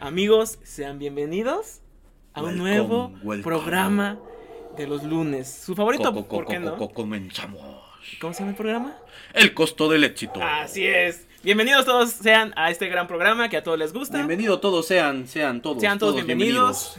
Amigos, 0.00 0.58
sean 0.62 0.98
bienvenidos 0.98 1.80
a 2.34 2.40
un 2.42 2.60
Welcome, 2.60 2.62
nuevo 2.70 3.06
welcome. 3.22 3.42
programa 3.42 4.18
de 4.76 4.86
los 4.86 5.02
lunes. 5.02 5.48
Su 5.64 5.74
favorito, 5.74 6.12
Co- 6.12 6.28
co- 6.28 6.36
¿por 6.36 6.46
qué 6.46 6.58
no? 6.58 6.76
co- 6.76 6.90
comenzamos. 6.90 7.60
¿Cómo 8.20 8.32
se 8.32 8.40
llama 8.40 8.50
el 8.50 8.56
programa? 8.56 8.96
El 9.34 9.52
costo 9.54 9.88
del 9.88 10.04
éxito. 10.04 10.40
Así 10.42 10.86
es. 10.86 11.25
Bienvenidos 11.42 11.84
todos 11.84 12.10
sean 12.10 12.52
a 12.56 12.70
este 12.70 12.88
gran 12.88 13.06
programa 13.06 13.48
que 13.48 13.56
a 13.56 13.62
todos 13.62 13.78
les 13.78 13.92
gusta. 13.92 14.16
Bienvenido 14.16 14.58
todos 14.58 14.86
sean, 14.86 15.28
sean 15.28 15.60
todos. 15.60 15.80
Sean 15.80 15.98
todos 15.98 16.14
bienvenidos. 16.16 16.96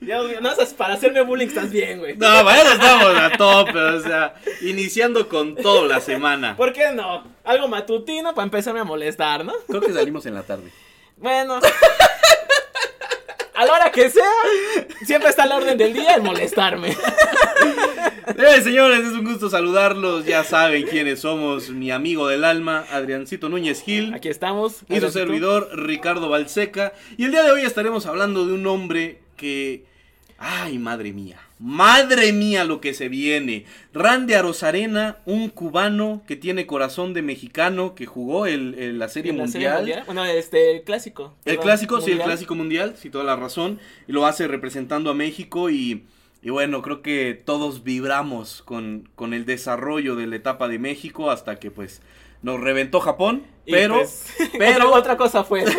Dios 0.00 0.28
mío, 0.28 0.40
no, 0.42 0.50
para 0.76 0.94
hacerme 0.94 1.22
bullying 1.22 1.46
estás 1.46 1.70
bien, 1.70 2.00
güey. 2.00 2.16
No, 2.16 2.42
bueno, 2.44 2.72
estamos 2.72 3.16
a 3.16 3.30
tope, 3.36 3.78
o 3.78 4.00
sea, 4.00 4.34
iniciando 4.62 5.28
con 5.28 5.54
todo 5.54 5.86
la 5.86 6.00
semana. 6.00 6.56
¿Por 6.56 6.72
qué 6.72 6.92
no? 6.92 7.24
Algo 7.44 7.68
matutino 7.68 8.34
para 8.34 8.44
empezarme 8.44 8.80
a 8.80 8.84
molestar, 8.84 9.44
¿no? 9.44 9.54
Creo 9.66 9.80
que 9.80 9.92
salimos 9.92 10.26
en 10.26 10.34
la 10.34 10.42
tarde. 10.42 10.70
Bueno. 11.16 11.60
A 13.64 13.66
la 13.66 13.72
hora 13.72 13.90
que 13.90 14.10
sea, 14.10 14.28
siempre 15.06 15.30
está 15.30 15.46
la 15.46 15.56
orden 15.56 15.78
del 15.78 15.94
día 15.94 16.16
el 16.16 16.22
molestarme. 16.22 16.94
Eh, 18.26 18.62
señores, 18.62 19.00
es 19.00 19.12
un 19.12 19.22
gusto 19.22 19.50
saludarlos. 19.50 20.24
Ya 20.24 20.44
saben 20.44 20.86
quiénes 20.86 21.20
somos. 21.20 21.68
Mi 21.68 21.90
amigo 21.90 22.26
del 22.26 22.42
alma, 22.42 22.86
Adriancito 22.90 23.50
Núñez 23.50 23.82
Gil. 23.82 24.14
Aquí 24.14 24.28
estamos. 24.28 24.78
Y 24.88 24.98
su 24.98 25.10
servidor, 25.10 25.68
Ricardo 25.74 26.30
Balseca. 26.30 26.94
Y 27.18 27.24
el 27.24 27.32
día 27.32 27.42
de 27.42 27.52
hoy 27.52 27.62
estaremos 27.62 28.06
hablando 28.06 28.46
de 28.46 28.54
un 28.54 28.66
hombre 28.66 29.20
que. 29.36 29.84
¡Ay, 30.38 30.78
madre 30.78 31.12
mía! 31.12 31.38
¡Madre 31.58 32.32
mía 32.32 32.64
lo 32.64 32.80
que 32.80 32.94
se 32.94 33.08
viene! 33.08 33.64
Randy 33.92 34.34
Arozarena, 34.34 35.18
un 35.24 35.48
cubano 35.50 36.22
que 36.26 36.36
tiene 36.36 36.66
corazón 36.66 37.14
de 37.14 37.22
mexicano, 37.22 37.94
que 37.94 38.06
jugó 38.06 38.46
el, 38.46 38.74
el- 38.74 38.98
la 38.98 39.08
Serie 39.08 39.30
¿En 39.30 39.38
la 39.38 39.44
Mundial. 39.44 39.62
serie 39.62 39.76
mundial? 39.78 40.02
Bueno, 40.06 40.24
este, 40.24 40.72
el 40.76 40.82
clásico. 40.82 41.34
El 41.44 41.54
perdón, 41.56 41.62
clásico, 41.64 42.00
sí, 42.00 42.10
el 42.12 42.20
clásico 42.20 42.54
mundial, 42.56 42.94
sí, 42.98 43.08
toda 43.08 43.24
la 43.24 43.36
razón. 43.36 43.78
Y 44.08 44.12
lo 44.12 44.26
hace 44.26 44.48
representando 44.48 45.10
a 45.10 45.14
México 45.14 45.70
y, 45.70 46.04
y 46.42 46.50
bueno, 46.50 46.82
creo 46.82 47.02
que 47.02 47.40
todos 47.44 47.84
vibramos 47.84 48.62
con, 48.62 49.08
con 49.14 49.32
el 49.32 49.46
desarrollo 49.46 50.16
de 50.16 50.26
la 50.26 50.36
etapa 50.36 50.68
de 50.68 50.78
México 50.80 51.30
hasta 51.30 51.58
que 51.60 51.70
pues 51.70 52.02
nos 52.42 52.60
reventó 52.60 53.00
Japón. 53.00 53.44
Pero, 53.64 53.94
pues, 53.94 54.26
pero, 54.58 54.88
otra, 54.88 54.98
otra 54.98 55.16
cosa 55.16 55.44
fue 55.44 55.62
eso. 55.62 55.78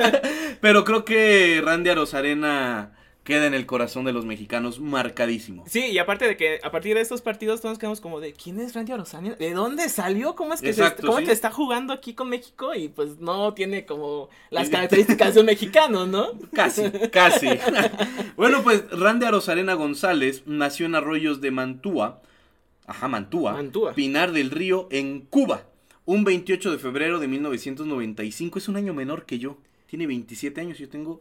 pero 0.60 0.84
creo 0.84 1.04
que 1.04 1.60
Randy 1.62 1.90
Arozarena 1.90 2.95
queda 3.26 3.46
en 3.46 3.52
el 3.54 3.66
corazón 3.66 4.04
de 4.06 4.12
los 4.12 4.24
mexicanos 4.24 4.80
marcadísimo. 4.80 5.64
Sí, 5.66 5.84
y 5.86 5.98
aparte 5.98 6.26
de 6.26 6.36
que 6.36 6.60
a 6.62 6.70
partir 6.70 6.94
de 6.94 7.00
estos 7.02 7.20
partidos 7.20 7.60
todos 7.60 7.76
quedamos 7.78 8.00
como 8.00 8.20
de 8.20 8.32
¿quién 8.32 8.60
es 8.60 8.72
Randy 8.72 8.92
Arozarena? 8.92 9.34
¿De 9.34 9.52
dónde 9.52 9.88
salió? 9.88 10.34
¿Cómo 10.36 10.54
es 10.54 10.62
que, 10.62 10.72
se- 10.72 10.80
Exacto, 10.80 11.08
cómo 11.08 11.18
sí. 11.18 11.24
que 11.26 11.32
está 11.32 11.50
jugando 11.50 11.92
aquí 11.92 12.14
con 12.14 12.28
México? 12.30 12.74
Y 12.74 12.88
pues 12.88 13.18
no 13.18 13.52
tiene 13.52 13.84
como 13.84 14.30
las 14.50 14.70
características 14.70 15.34
de 15.34 15.40
un 15.40 15.46
mexicano, 15.46 16.06
¿no? 16.06 16.28
Casi, 16.52 16.84
casi. 17.12 17.48
bueno, 18.36 18.62
pues 18.62 18.88
Randy 18.90 19.26
Arozarena 19.26 19.74
González 19.74 20.44
nació 20.46 20.86
en 20.86 20.94
Arroyos 20.94 21.40
de 21.40 21.50
Mantua, 21.50 22.22
ajá, 22.86 23.08
Mantua, 23.08 23.52
Mantua. 23.54 23.92
Pinar 23.94 24.30
del 24.32 24.50
Río, 24.52 24.86
en 24.92 25.22
Cuba, 25.22 25.64
un 26.04 26.22
28 26.22 26.70
de 26.70 26.78
febrero 26.78 27.18
de 27.18 27.26
1995. 27.28 28.58
Es 28.60 28.68
un 28.68 28.76
año 28.76 28.94
menor 28.94 29.26
que 29.26 29.40
yo. 29.40 29.58
Tiene 29.88 30.06
27 30.06 30.60
años, 30.60 30.78
yo 30.78 30.88
tengo 30.88 31.20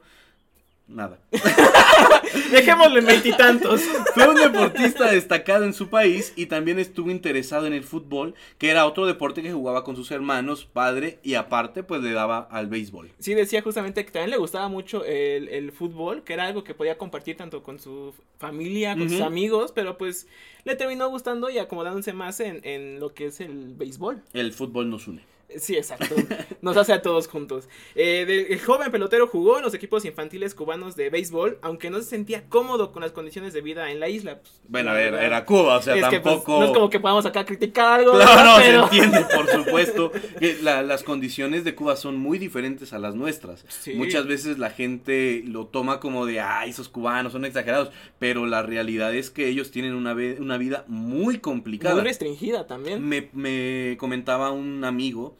nada. 0.87 1.19
Dejémoslo 2.51 2.99
en 2.99 3.05
veintitantos. 3.05 3.81
Fue 4.13 4.27
un 4.27 4.35
deportista 4.35 5.11
destacado 5.11 5.65
en 5.65 5.73
su 5.73 5.89
país 5.89 6.33
y 6.35 6.45
también 6.47 6.79
estuvo 6.79 7.11
interesado 7.11 7.67
en 7.67 7.73
el 7.73 7.83
fútbol, 7.83 8.35
que 8.57 8.69
era 8.69 8.85
otro 8.85 9.05
deporte 9.05 9.41
que 9.41 9.51
jugaba 9.51 9.83
con 9.83 9.95
sus 9.95 10.11
hermanos, 10.11 10.65
padre 10.65 11.19
y 11.23 11.35
aparte 11.35 11.83
pues 11.83 12.01
le 12.01 12.11
daba 12.11 12.47
al 12.51 12.67
béisbol. 12.67 13.09
Sí, 13.19 13.33
decía 13.33 13.61
justamente 13.61 14.05
que 14.05 14.11
también 14.11 14.31
le 14.31 14.37
gustaba 14.37 14.67
mucho 14.67 15.03
el, 15.05 15.49
el 15.49 15.71
fútbol, 15.71 16.23
que 16.23 16.33
era 16.33 16.45
algo 16.45 16.63
que 16.63 16.73
podía 16.73 16.97
compartir 16.97 17.37
tanto 17.37 17.63
con 17.63 17.79
su 17.79 18.13
familia, 18.37 18.95
con 18.95 19.09
sus 19.09 19.21
amigos, 19.21 19.71
pero 19.73 19.97
pues 19.97 20.27
le 20.63 20.75
terminó 20.75 21.09
gustando 21.09 21.49
y 21.49 21.57
acomodándose 21.57 22.13
más 22.13 22.39
en, 22.39 22.61
en 22.63 22.99
lo 22.99 23.13
que 23.13 23.27
es 23.27 23.39
el 23.39 23.73
béisbol. 23.75 24.21
El 24.33 24.51
fútbol 24.53 24.89
nos 24.89 25.07
une. 25.07 25.21
Sí, 25.57 25.75
exacto. 25.77 26.15
Nos 26.61 26.75
hace 26.75 26.91
a 26.91 27.01
todos 27.01 27.27
juntos. 27.27 27.69
Eh, 27.95 28.25
de- 28.25 28.53
el 28.53 28.59
joven 28.59 28.91
pelotero 28.91 29.27
jugó 29.27 29.57
en 29.57 29.63
los 29.63 29.73
equipos 29.73 30.03
infantiles 30.03 30.53
cubanos 30.55 30.95
de 30.95 31.09
béisbol, 31.09 31.59
aunque 31.61 31.89
no 31.89 31.97
se 31.99 32.05
sentía 32.09 32.49
cómodo 32.49 32.91
con 32.91 33.01
las 33.03 33.11
condiciones 33.13 33.53
de 33.53 33.61
vida 33.61 33.89
en 33.91 33.99
la 33.99 34.09
isla. 34.09 34.39
Pues, 34.41 34.59
Bueno, 34.67 34.91
a 34.91 34.93
ver, 34.95 35.13
era 35.13 35.45
Cuba, 35.45 35.77
o 35.77 35.81
sea, 35.81 35.95
Es 35.95 36.05
que, 36.07 36.19
pues, 36.19 36.35
tampoco... 36.35 36.59
no 36.59 36.65
es 36.65 36.71
como 36.71 36.89
que 36.89 36.99
podamos 36.99 37.25
acá 37.25 37.45
criticar 37.45 37.99
algo. 37.99 38.17
No, 38.17 38.25
Pero- 38.57 38.87
se 38.89 38.95
entiende, 38.97 39.25
por 39.33 39.47
supuesto. 39.65 40.11
que 40.39 40.57
la- 40.61 40.81
las 40.83 41.03
condiciones 41.03 41.63
de 41.63 41.73
Cuba 41.75 41.95
son 41.95 42.17
muy 42.17 42.37
diferentes 42.37 42.91
a 42.91 42.99
las 42.99 43.15
nuestras. 43.15 43.63
Sí. 43.69 43.93
Muchas 43.93 44.27
veces 44.27 44.57
la 44.57 44.71
gente 44.71 45.43
lo 45.45 45.67
toma 45.67 45.99
como 45.99 46.25
de, 46.25 46.39
ay, 46.41 46.71
esos 46.71 46.89
cubanos 46.89 47.31
son 47.33 47.45
exagerados. 47.45 47.91
Pero 48.19 48.45
la 48.45 48.61
realidad 48.63 49.13
es 49.15 49.29
que 49.29 49.47
ellos 49.47 49.71
tienen 49.71 49.93
una 49.93 50.13
vida 50.57 50.83
muy 50.87 51.37
complicada. 51.37 51.95
Muy 51.95 52.03
restringida 52.03 52.67
también. 52.67 53.07
me, 53.07 53.29
me 53.33 53.95
comentaba 53.99 54.51
un 54.51 54.83
amigo 54.83 55.34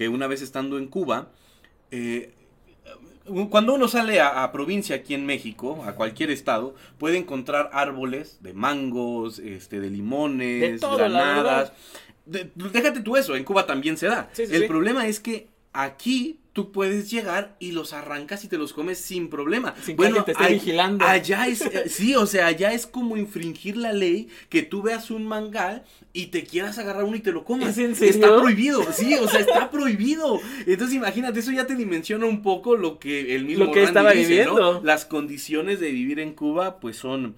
que 0.00 0.08
una 0.08 0.26
vez 0.26 0.40
estando 0.40 0.78
en 0.78 0.86
Cuba, 0.86 1.28
eh, 1.90 2.32
cuando 3.50 3.74
uno 3.74 3.86
sale 3.86 4.18
a, 4.18 4.42
a 4.44 4.50
provincia 4.50 4.96
aquí 4.96 5.12
en 5.12 5.26
México, 5.26 5.84
a 5.86 5.92
cualquier 5.94 6.30
estado, 6.30 6.74
puede 6.96 7.18
encontrar 7.18 7.68
árboles 7.74 8.38
de 8.40 8.54
mangos, 8.54 9.38
este, 9.40 9.78
de 9.78 9.90
limones, 9.90 10.72
De 10.72 10.78
todo, 10.78 10.96
la 11.06 11.08
granadas. 11.10 11.74
De- 12.24 12.50
déjate 12.54 13.00
tú 13.02 13.18
eso, 13.18 13.36
en 13.36 13.44
Cuba 13.44 13.66
también 13.66 13.98
se 13.98 14.06
da. 14.06 14.30
Sí, 14.32 14.46
sí, 14.46 14.54
El 14.54 14.62
sí. 14.62 14.68
problema 14.68 15.06
es 15.06 15.20
que 15.20 15.48
aquí 15.74 16.39
tú 16.52 16.72
puedes 16.72 17.10
llegar 17.10 17.56
y 17.60 17.72
los 17.72 17.92
arrancas 17.92 18.44
y 18.44 18.48
te 18.48 18.58
los 18.58 18.72
comes 18.72 18.98
sin 18.98 19.28
problema. 19.28 19.74
Sin 19.84 19.96
que 19.96 20.06
alguien 20.06 20.24
te 20.24 20.32
esté 20.32 20.44
ay- 20.44 20.54
vigilando. 20.54 21.04
Allá 21.04 21.46
es, 21.46 21.60
eh, 21.62 21.88
sí, 21.88 22.14
o 22.16 22.26
sea, 22.26 22.46
allá 22.46 22.72
es 22.72 22.86
como 22.86 23.16
infringir 23.16 23.76
la 23.76 23.92
ley 23.92 24.28
que 24.48 24.62
tú 24.62 24.82
veas 24.82 25.10
un 25.10 25.26
mangal 25.26 25.84
y 26.12 26.26
te 26.26 26.42
quieras 26.44 26.78
agarrar 26.78 27.04
uno 27.04 27.16
y 27.16 27.20
te 27.20 27.30
lo 27.32 27.44
comas. 27.44 27.78
¿Es? 27.78 28.02
Está 28.02 28.36
prohibido, 28.36 28.84
sí, 28.92 29.14
o 29.14 29.28
sea, 29.28 29.40
está 29.40 29.70
prohibido. 29.70 30.40
Entonces 30.66 30.96
imagínate, 30.96 31.38
eso 31.40 31.52
ya 31.52 31.66
te 31.66 31.76
dimensiona 31.76 32.26
un 32.26 32.42
poco 32.42 32.76
lo 32.76 32.98
que 32.98 33.34
el 33.36 33.44
mismo 33.44 33.66
Lo 33.66 33.70
que 33.72 33.80
Randy 33.84 33.88
estaba 33.88 34.10
dice, 34.12 34.44
¿no? 34.44 34.54
viviendo. 34.54 34.80
Las 34.82 35.04
condiciones 35.04 35.78
de 35.78 35.90
vivir 35.92 36.18
en 36.18 36.34
Cuba, 36.34 36.80
pues 36.80 36.96
son 36.96 37.36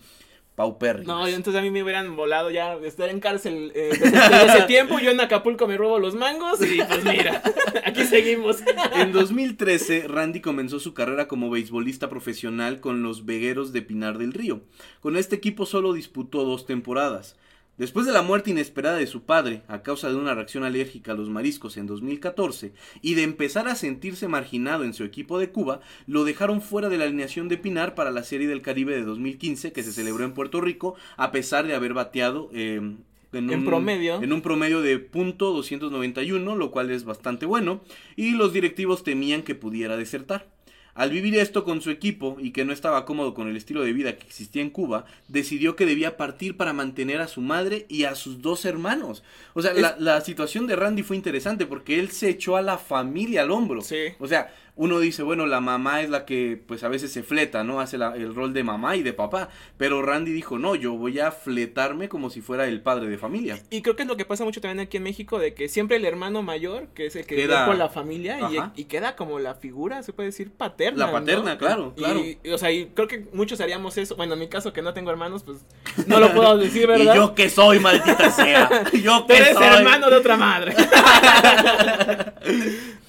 paupérrimas. 0.55 1.07
No, 1.07 1.27
entonces 1.27 1.59
a 1.59 1.63
mí 1.63 1.71
me 1.71 1.83
hubieran 1.83 2.15
volado 2.15 2.51
ya 2.51 2.79
de 2.79 2.87
estar 2.87 3.09
en 3.09 3.21
cárcel 3.21 3.73
eh, 3.75 3.91
desde, 3.91 4.11
desde 4.11 4.47
ese 4.47 4.63
tiempo. 4.63 4.99
Yo 4.99 5.11
en 5.11 5.21
Acapulco 5.21 5.67
me 5.67 5.77
robo 5.77 5.99
los 5.99 6.15
mangos 6.15 6.61
y 6.61 6.83
pues 6.83 7.05
mira, 7.05 7.43
aquí 7.85 8.05
seguimos. 8.05 8.59
En 8.95 9.13
2013, 9.13 10.07
Randy 10.09 10.41
comenzó 10.41 10.81
su 10.81 10.95
carrera 10.95 11.29
como 11.29 11.51
beisbolista 11.51 12.09
profesional 12.09 12.81
con 12.81 13.03
los 13.03 13.25
Vegueros 13.25 13.73
de 13.73 13.83
Pinar 13.83 14.19
del 14.19 14.33
Río. 14.33 14.63
Con 15.01 15.17
este 15.17 15.37
equipo 15.37 15.67
solo 15.67 15.93
disputó 15.93 16.45
dos 16.45 16.67
temporadas. 16.67 17.37
Después 17.83 18.07
de 18.07 18.13
la 18.13 18.23
muerte 18.23 18.53
inesperada 18.53 18.97
de 18.97 19.09
su 19.09 19.25
padre, 19.25 19.63
a 19.67 19.83
causa 19.83 20.09
de 20.09 20.15
una 20.15 20.37
reacción 20.37 20.63
alérgica 20.63 21.11
a 21.11 21.15
los 21.17 21.29
mariscos 21.29 21.77
en 21.77 21.89
2014, 21.89 22.73
y 23.01 23.15
de 23.15 23.25
empezar 23.25 23.67
a 23.67 23.75
sentirse 23.75 24.29
marginado 24.29 24.85
en 24.85 24.95
su 24.95 25.03
equipo 25.03 25.41
de 25.41 25.51
Cuba, 25.51 25.81
lo 26.07 26.23
dejaron 26.23 26.63
fuera 26.63 26.89
de 26.89 26.97
la 26.97 27.07
alineación 27.07 27.49
de 27.49 27.59
Pinar 27.59 27.97
para 27.97 28.13
la 28.13 28.23
Serie 28.23 28.47
del 28.47 28.63
Caribe 28.63 28.95
de 28.95 29.03
2015 29.03 29.73
que 29.73 29.83
se 29.83 29.91
celebró 29.91 30.25
en 30.25 30.33
Puerto 30.33 30.61
Rico, 30.61 30.95
a 31.17 31.33
pesar 31.33 31.67
de 31.67 31.75
haber 31.75 31.93
bateado 31.93 32.51
eh, 32.53 32.77
en, 32.77 33.51
En 33.51 33.51
un, 33.51 33.65
promedio. 33.65 34.23
en 34.23 34.33
un 34.33 34.43
promedio 34.43 34.81
de 34.81 35.01
punto 35.01 35.51
291, 35.51 36.55
lo 36.55 36.71
cual 36.71 36.89
es 36.93 37.03
bastante 37.03 37.47
bueno, 37.47 37.81
y 38.15 38.37
los 38.37 38.53
directivos 38.53 39.03
temían 39.03 39.43
que 39.43 39.57
pudiera 39.57 39.97
desertar. 39.97 40.47
Al 40.95 41.11
vivir 41.11 41.35
esto 41.37 41.65
con 41.65 41.81
su 41.81 41.91
equipo 41.91 42.37
y 42.39 42.51
que 42.51 42.67
no 42.67 42.73
estaba 42.73 43.07
cómodo 43.07 43.33
con 43.33 43.49
el 43.49 43.57
estilo 43.57 43.83
de 43.83 43.95
vida 43.95 44.17
que 44.17 44.27
existía 44.27 44.61
en 44.61 44.69
Cuba, 44.71 45.07
decidió 45.27 45.75
que 45.75 45.87
debía 45.87 46.19
partir 46.19 46.57
para 46.57 46.75
mantener 46.75 47.21
a 47.23 47.29
su 47.29 47.41
madre 47.41 47.87
y 47.89 48.05
a 48.05 48.15
sus 48.15 48.43
dos 48.43 48.67
hermanos. 48.67 49.23
O 49.55 49.63
sea, 49.63 49.73
Es- 49.73 49.81
la, 49.81 49.97
la 49.99 50.21
situación 50.21 50.67
de 50.67 50.77
Randy 50.77 51.03
fue 51.03 51.17
interesante 51.17 51.65
porque 51.65 51.99
él 51.99 52.11
se 52.11 52.29
echó 52.29 52.57
a 52.57 52.63
la 52.63 52.77
familia 52.77 53.41
al 53.43 53.51
hombro. 53.51 53.81
Sí. 53.81 54.09
O 54.19 54.27
sea, 54.29 54.53
uno 54.83 54.99
dice, 55.01 55.23
bueno, 55.23 55.47
la 55.47 55.61
mamá 55.61 56.01
es 56.01 56.11
la 56.11 56.25
que 56.25 56.61
pues 56.67 56.83
a 56.85 56.89
veces 56.89 57.13
se 57.13 57.23
fleta, 57.23 57.63
¿no? 57.65 57.81
Hace 57.81 57.99
la- 57.99 58.15
el 58.17 58.35
rol 58.35 58.53
de 58.53 58.65
mamá 58.65 58.97
y 58.97 59.03
de 59.03 59.13
papá. 59.13 59.49
Pero 59.77 60.03
Randy 60.03 60.33
dijo, 60.33 60.59
no, 60.59 60.75
yo 60.75 60.93
voy 60.95 61.21
a 61.21 61.31
fletarme 61.31 62.09
como 62.09 62.31
si 62.31 62.41
fuera 62.41 62.67
el 62.67 62.81
padre 62.81 63.09
de 63.09 63.19
familia. 63.19 63.59
Y 63.71 63.83
creo 63.83 63.95
que 63.97 64.03
es 64.03 64.09
lo 64.09 64.17
que 64.17 64.25
pasa 64.25 64.45
mucho 64.45 64.61
también 64.61 64.81
aquí 64.81 64.97
en 64.97 65.03
México, 65.05 65.39
de 65.39 65.55
que 65.55 65.69
siempre 65.69 65.97
el 65.99 66.05
hermano 66.05 66.43
mayor, 66.43 66.89
que 66.95 67.07
es 67.07 67.17
el 67.17 67.27
que 67.27 67.37
Queda- 67.37 67.67
con 67.67 67.79
la 67.79 67.89
familia, 67.89 68.39
y, 68.75 68.85
queda 68.85 69.15
como 69.17 69.39
la 69.39 69.55
figura, 69.55 70.03
se 70.03 70.13
puede 70.13 70.29
decir, 70.31 70.51
paterna. 70.51 71.07
La 71.07 71.13
paterna, 71.13 71.53
¿no? 71.53 71.59
claro, 71.59 71.93
Y- 71.97 72.01
claro. 72.01 72.21
Y, 72.21 72.39
o 72.51 72.59
sea, 72.59 72.71
y 72.73 72.87
creo 72.95 73.09
que 73.09 73.27
muchos 73.33 73.61
haríamos 73.61 73.97
eso. 73.99 74.17
Bueno, 74.17 74.35
en 74.35 74.41
mi 74.41 74.49
caso, 74.49 74.73
que 74.73 74.83
no 74.83 74.93
tengo 74.95 75.11
hermanos, 75.11 75.43
pues 75.45 75.59
no 76.07 76.19
lo 76.21 76.33
puedo 76.35 76.57
decir, 76.59 76.87
¿verdad? 76.89 77.15
¿Y 77.15 77.17
yo 77.17 77.35
qué 77.35 77.49
soy, 77.49 77.79
maldita 77.79 78.31
sea? 78.31 78.85
¿Yo 78.93 79.21
Tú 79.21 79.27
qué 79.29 79.37
eres 79.37 79.55
soy? 79.55 79.65
hermano 79.67 80.11
de 80.11 80.17
otra 80.17 80.37
madre. 80.37 80.75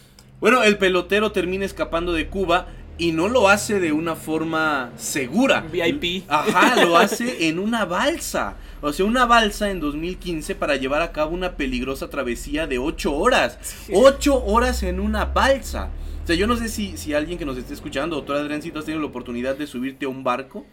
Bueno, 0.43 0.61
el 0.61 0.77
pelotero 0.77 1.31
termina 1.31 1.63
escapando 1.63 2.11
de 2.11 2.27
Cuba 2.27 2.67
y 2.97 3.13
no 3.13 3.29
lo 3.29 3.47
hace 3.47 3.79
de 3.79 3.93
una 3.93 4.17
forma 4.17 4.91
segura. 4.97 5.61
VIP. 5.61 6.25
Ajá, 6.27 6.83
lo 6.83 6.97
hace 6.97 7.47
en 7.47 7.59
una 7.59 7.85
balsa. 7.85 8.57
O 8.81 8.91
sea, 8.91 9.05
una 9.05 9.25
balsa 9.25 9.71
en 9.71 9.79
2015 9.79 10.55
para 10.55 10.75
llevar 10.75 11.01
a 11.01 11.13
cabo 11.13 11.33
una 11.33 11.55
peligrosa 11.55 12.09
travesía 12.09 12.67
de 12.67 12.77
8 12.77 13.15
horas. 13.15 13.57
8 13.93 14.43
horas 14.43 14.83
en 14.83 14.99
una 14.99 15.23
balsa. 15.23 15.91
O 16.21 16.27
sea, 16.27 16.35
yo 16.35 16.45
no 16.45 16.57
sé 16.57 16.67
si, 16.67 16.97
si 16.97 17.13
alguien 17.13 17.39
que 17.39 17.45
nos 17.45 17.55
esté 17.55 17.73
escuchando, 17.73 18.17
doctor 18.17 18.35
Adriancito, 18.35 18.79
has 18.79 18.85
tenido 18.85 19.01
la 19.01 19.07
oportunidad 19.07 19.55
de 19.55 19.65
subirte 19.65 20.07
a 20.07 20.09
un 20.09 20.25
barco 20.25 20.65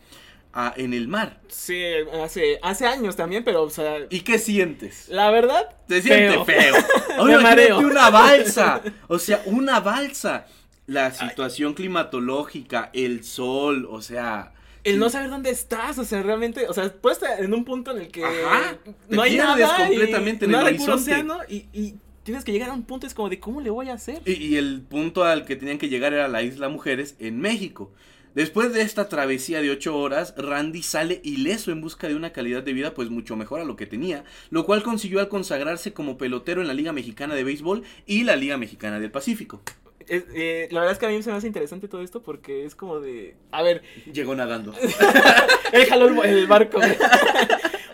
a- 0.53 0.75
en 0.77 0.95
el 0.95 1.09
mar. 1.09 1.41
Sí, 1.49 1.83
hace, 2.23 2.59
hace 2.63 2.87
años 2.87 3.17
también, 3.17 3.45
pero, 3.45 3.63
o 3.63 3.71
sea, 3.71 3.99
¿Y 4.11 4.21
qué 4.21 4.39
sientes? 4.39 5.09
la 5.09 5.31
verdad. 5.31 5.69
Se 5.89 6.03
siente 6.03 6.45
feo. 6.45 6.45
feo. 6.45 6.75
Me 7.25 7.39
mareo. 7.39 7.79
una 7.79 8.11
balsa. 8.11 8.83
O 9.09 9.19
sea, 9.19 9.43
una 9.47 9.81
balsa. 9.81 10.47
La 10.87 11.13
situación 11.13 11.75
climatológica, 11.75 12.91
el 12.93 13.23
sol, 13.25 13.87
o 13.91 14.03
sea. 14.03 14.53
El 14.83 14.99
no 14.99 15.09
saber 15.11 15.31
dónde 15.31 15.51
estás, 15.51 15.99
o 15.99 16.05
sea, 16.05 16.23
realmente, 16.23 16.67
o 16.69 16.73
sea, 16.73 16.91
puedes 16.93 17.23
estar 17.23 17.43
en 17.45 17.53
un 17.55 17.65
punto 17.65 17.91
en 17.93 17.99
el 17.99 18.09
que 18.09 18.25
Ajá, 18.25 18.77
te 19.09 19.15
no 19.15 19.23
hay 19.23 19.37
nada 19.37 19.77
completamente 19.77 20.47
y 20.47 20.49
en 20.49 20.55
el 20.55 20.61
puro 20.77 20.95
horizonte. 20.95 21.13
océano 21.13 21.39
y, 21.49 21.67
y 21.73 21.95
tienes 22.23 22.45
que 22.45 22.53
llegar 22.53 22.71
a 22.71 22.73
un 22.73 22.85
punto 22.85 23.07
es 23.07 23.13
como 23.15 23.29
de 23.29 23.39
cómo 23.39 23.61
le 23.61 23.69
voy 23.71 23.91
a 23.91 23.93
hacer. 23.93 24.23
Y, 24.25 24.33
y 24.33 24.57
el 24.57 24.81
punto 24.81 25.23
al 25.23 25.45
que 25.45 25.55
tenían 25.55 25.77
que 25.79 25.89
llegar 25.91 26.15
era 26.15 26.29
la 26.29 26.43
isla 26.43 26.69
Mujeres 26.71 27.15
en 27.21 27.39
México. 27.41 27.93
Después 28.35 28.73
de 28.73 28.83
esta 28.83 29.09
travesía 29.09 29.61
de 29.61 29.73
8 29.73 29.97
horas, 29.97 30.35
Randy 30.37 30.85
sale 30.85 31.21
ileso 31.25 31.73
en 31.73 31.81
busca 31.81 32.07
de 32.07 32.15
una 32.15 32.33
calidad 32.33 32.63
de 32.63 32.73
vida 32.73 32.95
pues 32.95 33.11
mucho 33.11 33.35
mejor 33.35 33.61
a 33.61 33.65
lo 33.65 33.75
que 33.75 33.87
tenía, 33.87 34.25
lo 34.51 34.65
cual 34.65 34.85
consiguió 34.85 35.19
al 35.19 35.29
consagrarse 35.29 35.93
como 35.93 36.17
pelotero 36.17 36.61
en 36.61 36.69
la 36.69 36.75
Liga 36.75 36.93
Mexicana 36.93 37.35
de 37.35 37.43
Béisbol 37.43 37.83
y 38.07 38.23
la 38.23 38.37
Liga 38.37 38.57
Mexicana 38.57 39.01
del 39.01 39.11
Pacífico. 39.11 39.63
Es- 40.11 40.25
eh, 40.35 40.69
la 40.71 40.81
verdad 40.81 40.93
es 40.93 40.99
que 40.99 41.07
a 41.07 41.09
mí 41.09 41.23
se 41.23 41.31
me 41.31 41.37
hace 41.37 41.47
interesante 41.47 41.89
todo 41.89 42.03
esto 42.03 42.23
porque 42.23 42.65
es 42.67 42.75
como 42.75 43.01
de, 43.01 43.37
a 43.53 43.63
ver, 43.63 43.83
Llegó 44.13 44.35
nadando. 44.35 44.75
él 45.73 45.87
jaló 45.87 46.09
el, 46.25 46.31
el 46.39 46.47
barco. 46.47 46.81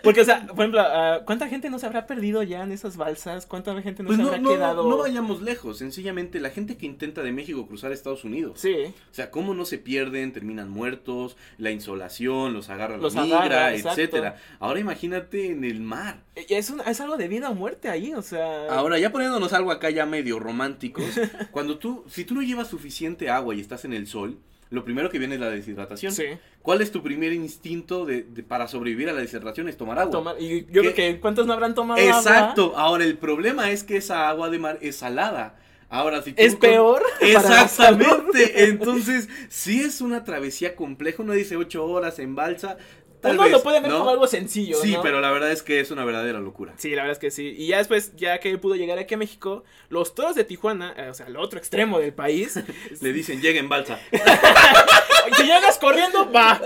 Porque, 0.03 0.21
o 0.21 0.25
sea, 0.25 0.45
por 0.47 0.59
ejemplo, 0.59 0.79
ah, 0.79 1.23
¿cuánta 1.25 1.49
gente 1.49 1.69
no 1.69 1.79
se 1.79 1.85
habrá 1.85 2.07
perdido 2.07 2.41
ya 2.41 2.63
en 2.63 2.71
esas 2.71 2.95
balsas? 2.95 3.45
¿Cuánta 3.45 3.73
gente 3.81 4.03
no 4.03 4.07
Pues 4.07 4.15
se 4.17 4.23
no, 4.23 4.29
habrá 4.29 4.39
no, 4.41 4.49
quedado? 4.51 4.89
no 4.89 4.97
vayamos 4.97 5.41
lejos, 5.41 5.79
sencillamente 5.79 6.39
la 6.39 6.49
gente 6.49 6.77
que 6.77 6.85
intenta 6.85 7.23
de 7.23 7.33
México 7.33 7.67
cruzar 7.67 7.91
a 7.91 7.93
Estados 7.93 8.23
Unidos. 8.23 8.53
Sí, 8.61 8.73
O 8.85 9.13
sea, 9.13 9.31
cómo 9.31 9.53
no 9.53 9.65
se 9.65 9.77
pierden, 9.79 10.31
terminan 10.31 10.69
muertos, 10.69 11.35
la 11.57 11.71
insolación, 11.71 12.53
los 12.53 12.69
agarra, 12.69 12.95
los, 12.95 13.15
Los 13.15 13.21
migra, 13.25 13.37
agarra, 13.67 13.73
etcétera. 13.75 14.37
Ahora 14.59 14.79
imagínate 14.79 15.47
en 15.47 15.65
el 15.65 15.81
mar. 15.81 16.21
y 16.47 16.53
es, 16.53 16.69
un- 16.69 16.79
es 16.87 17.01
algo 17.01 17.17
de 17.17 17.27
vida 17.27 17.49
o 17.49 17.53
muerte 17.55 17.89
ahí, 17.89 18.13
o 18.13 18.21
sea. 18.21 18.67
Ahora, 18.69 18.97
ya 18.99 19.11
poniéndonos 19.11 19.51
algo 19.51 19.71
acá 19.71 19.89
ya 19.89 20.05
medio 20.05 20.39
románticos, 20.39 21.03
cuando 21.51 21.79
tú, 21.79 22.05
si 22.09 22.25
tú 22.25 22.33
no 22.35 22.41
llevas 22.41 22.67
suficiente 22.67 23.29
agua 23.29 23.55
y 23.55 23.59
estás 23.61 23.85
en 23.85 23.93
el 23.93 24.07
sol, 24.07 24.37
lo 24.69 24.83
primero 24.83 25.09
que 25.09 25.17
viene 25.19 25.35
es 25.35 25.41
la 25.41 25.49
deshidratación. 25.49 26.11
Sí. 26.11 26.25
¿Cuál 26.61 26.81
es 26.81 26.91
tu 26.91 27.01
primer 27.01 27.31
instinto 27.31 28.05
de, 28.05 28.23
de- 28.23 28.43
para 28.43 28.67
sobrevivir 28.67 29.07
a 29.09 29.13
la 29.13 29.21
deshidratación? 29.21 29.69
Es 29.69 29.77
tomar 29.77 29.97
agua. 29.99 30.11
Tomar- 30.11 30.35
y 30.41 30.65
yo 30.65 30.81
¿Qué? 30.81 30.93
creo 30.93 30.93
que 30.93 31.19
¿cuántos 31.21 31.47
no 31.47 31.53
habrán 31.53 31.73
tomado 31.73 32.01
agua? 32.01 32.17
Exacto. 32.17 32.73
Ahora, 32.75 33.05
el 33.05 33.17
problema 33.17 33.71
es 33.71 33.83
que 33.83 33.95
esa 33.97 34.27
agua 34.27 34.49
de 34.49 34.59
mar 34.59 34.77
es 34.81 34.97
salada. 34.97 35.55
Ahora, 35.89 36.21
si 36.21 36.33
tú 36.33 36.41
Es 36.41 36.51
con- 36.53 36.59
peor. 36.59 37.01
Exactamente. 37.21 38.65
Entonces, 38.65 39.29
sí 39.49 39.81
es 39.81 40.01
una 40.01 40.23
travesía 40.23 40.75
compleja. 40.75 41.23
Uno 41.23 41.33
dice 41.33 41.55
ocho 41.55 41.85
horas 41.85 42.19
en 42.19 42.35
balsa. 42.35 42.77
Tal 43.21 43.33
Uno 43.33 43.43
vez, 43.43 43.51
lo 43.51 43.63
puede 43.63 43.79
ver 43.79 43.89
¿no? 43.89 43.99
como 43.99 44.11
algo 44.11 44.27
sencillo. 44.27 44.77
Sí, 44.79 44.93
¿no? 44.93 45.01
pero 45.01 45.21
la 45.21 45.31
verdad 45.31 45.51
es 45.51 45.63
que 45.63 45.79
es 45.79 45.89
una 45.89 46.05
verdadera 46.05 46.39
locura. 46.39 46.73
Sí, 46.77 46.91
la 46.91 47.01
verdad 47.01 47.13
es 47.13 47.19
que 47.19 47.31
sí. 47.31 47.55
Y 47.57 47.67
ya 47.67 47.77
después, 47.79 48.15
ya 48.15 48.39
que 48.39 48.51
él 48.51 48.59
pudo 48.59 48.75
llegar 48.75 48.99
aquí 48.99 49.15
a 49.15 49.17
México, 49.17 49.63
los 49.89 50.13
toros 50.13 50.35
de 50.35 50.43
Tijuana, 50.43 50.93
eh, 50.95 51.09
o 51.09 51.13
sea, 51.15 51.25
el 51.25 51.35
otro 51.37 51.57
extremo 51.57 51.99
del 51.99 52.13
país, 52.13 52.59
Le 53.01 53.13
dicen, 53.13 53.41
llega 53.41 53.59
en 53.59 53.69
balsa. 53.69 53.99
si 55.37 55.43
llegas 55.43 55.77
corriendo, 55.79 56.31
va. 56.31 56.61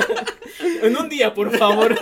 en 0.82 0.96
un 0.96 1.08
día, 1.08 1.34
por 1.34 1.56
favor. 1.56 1.98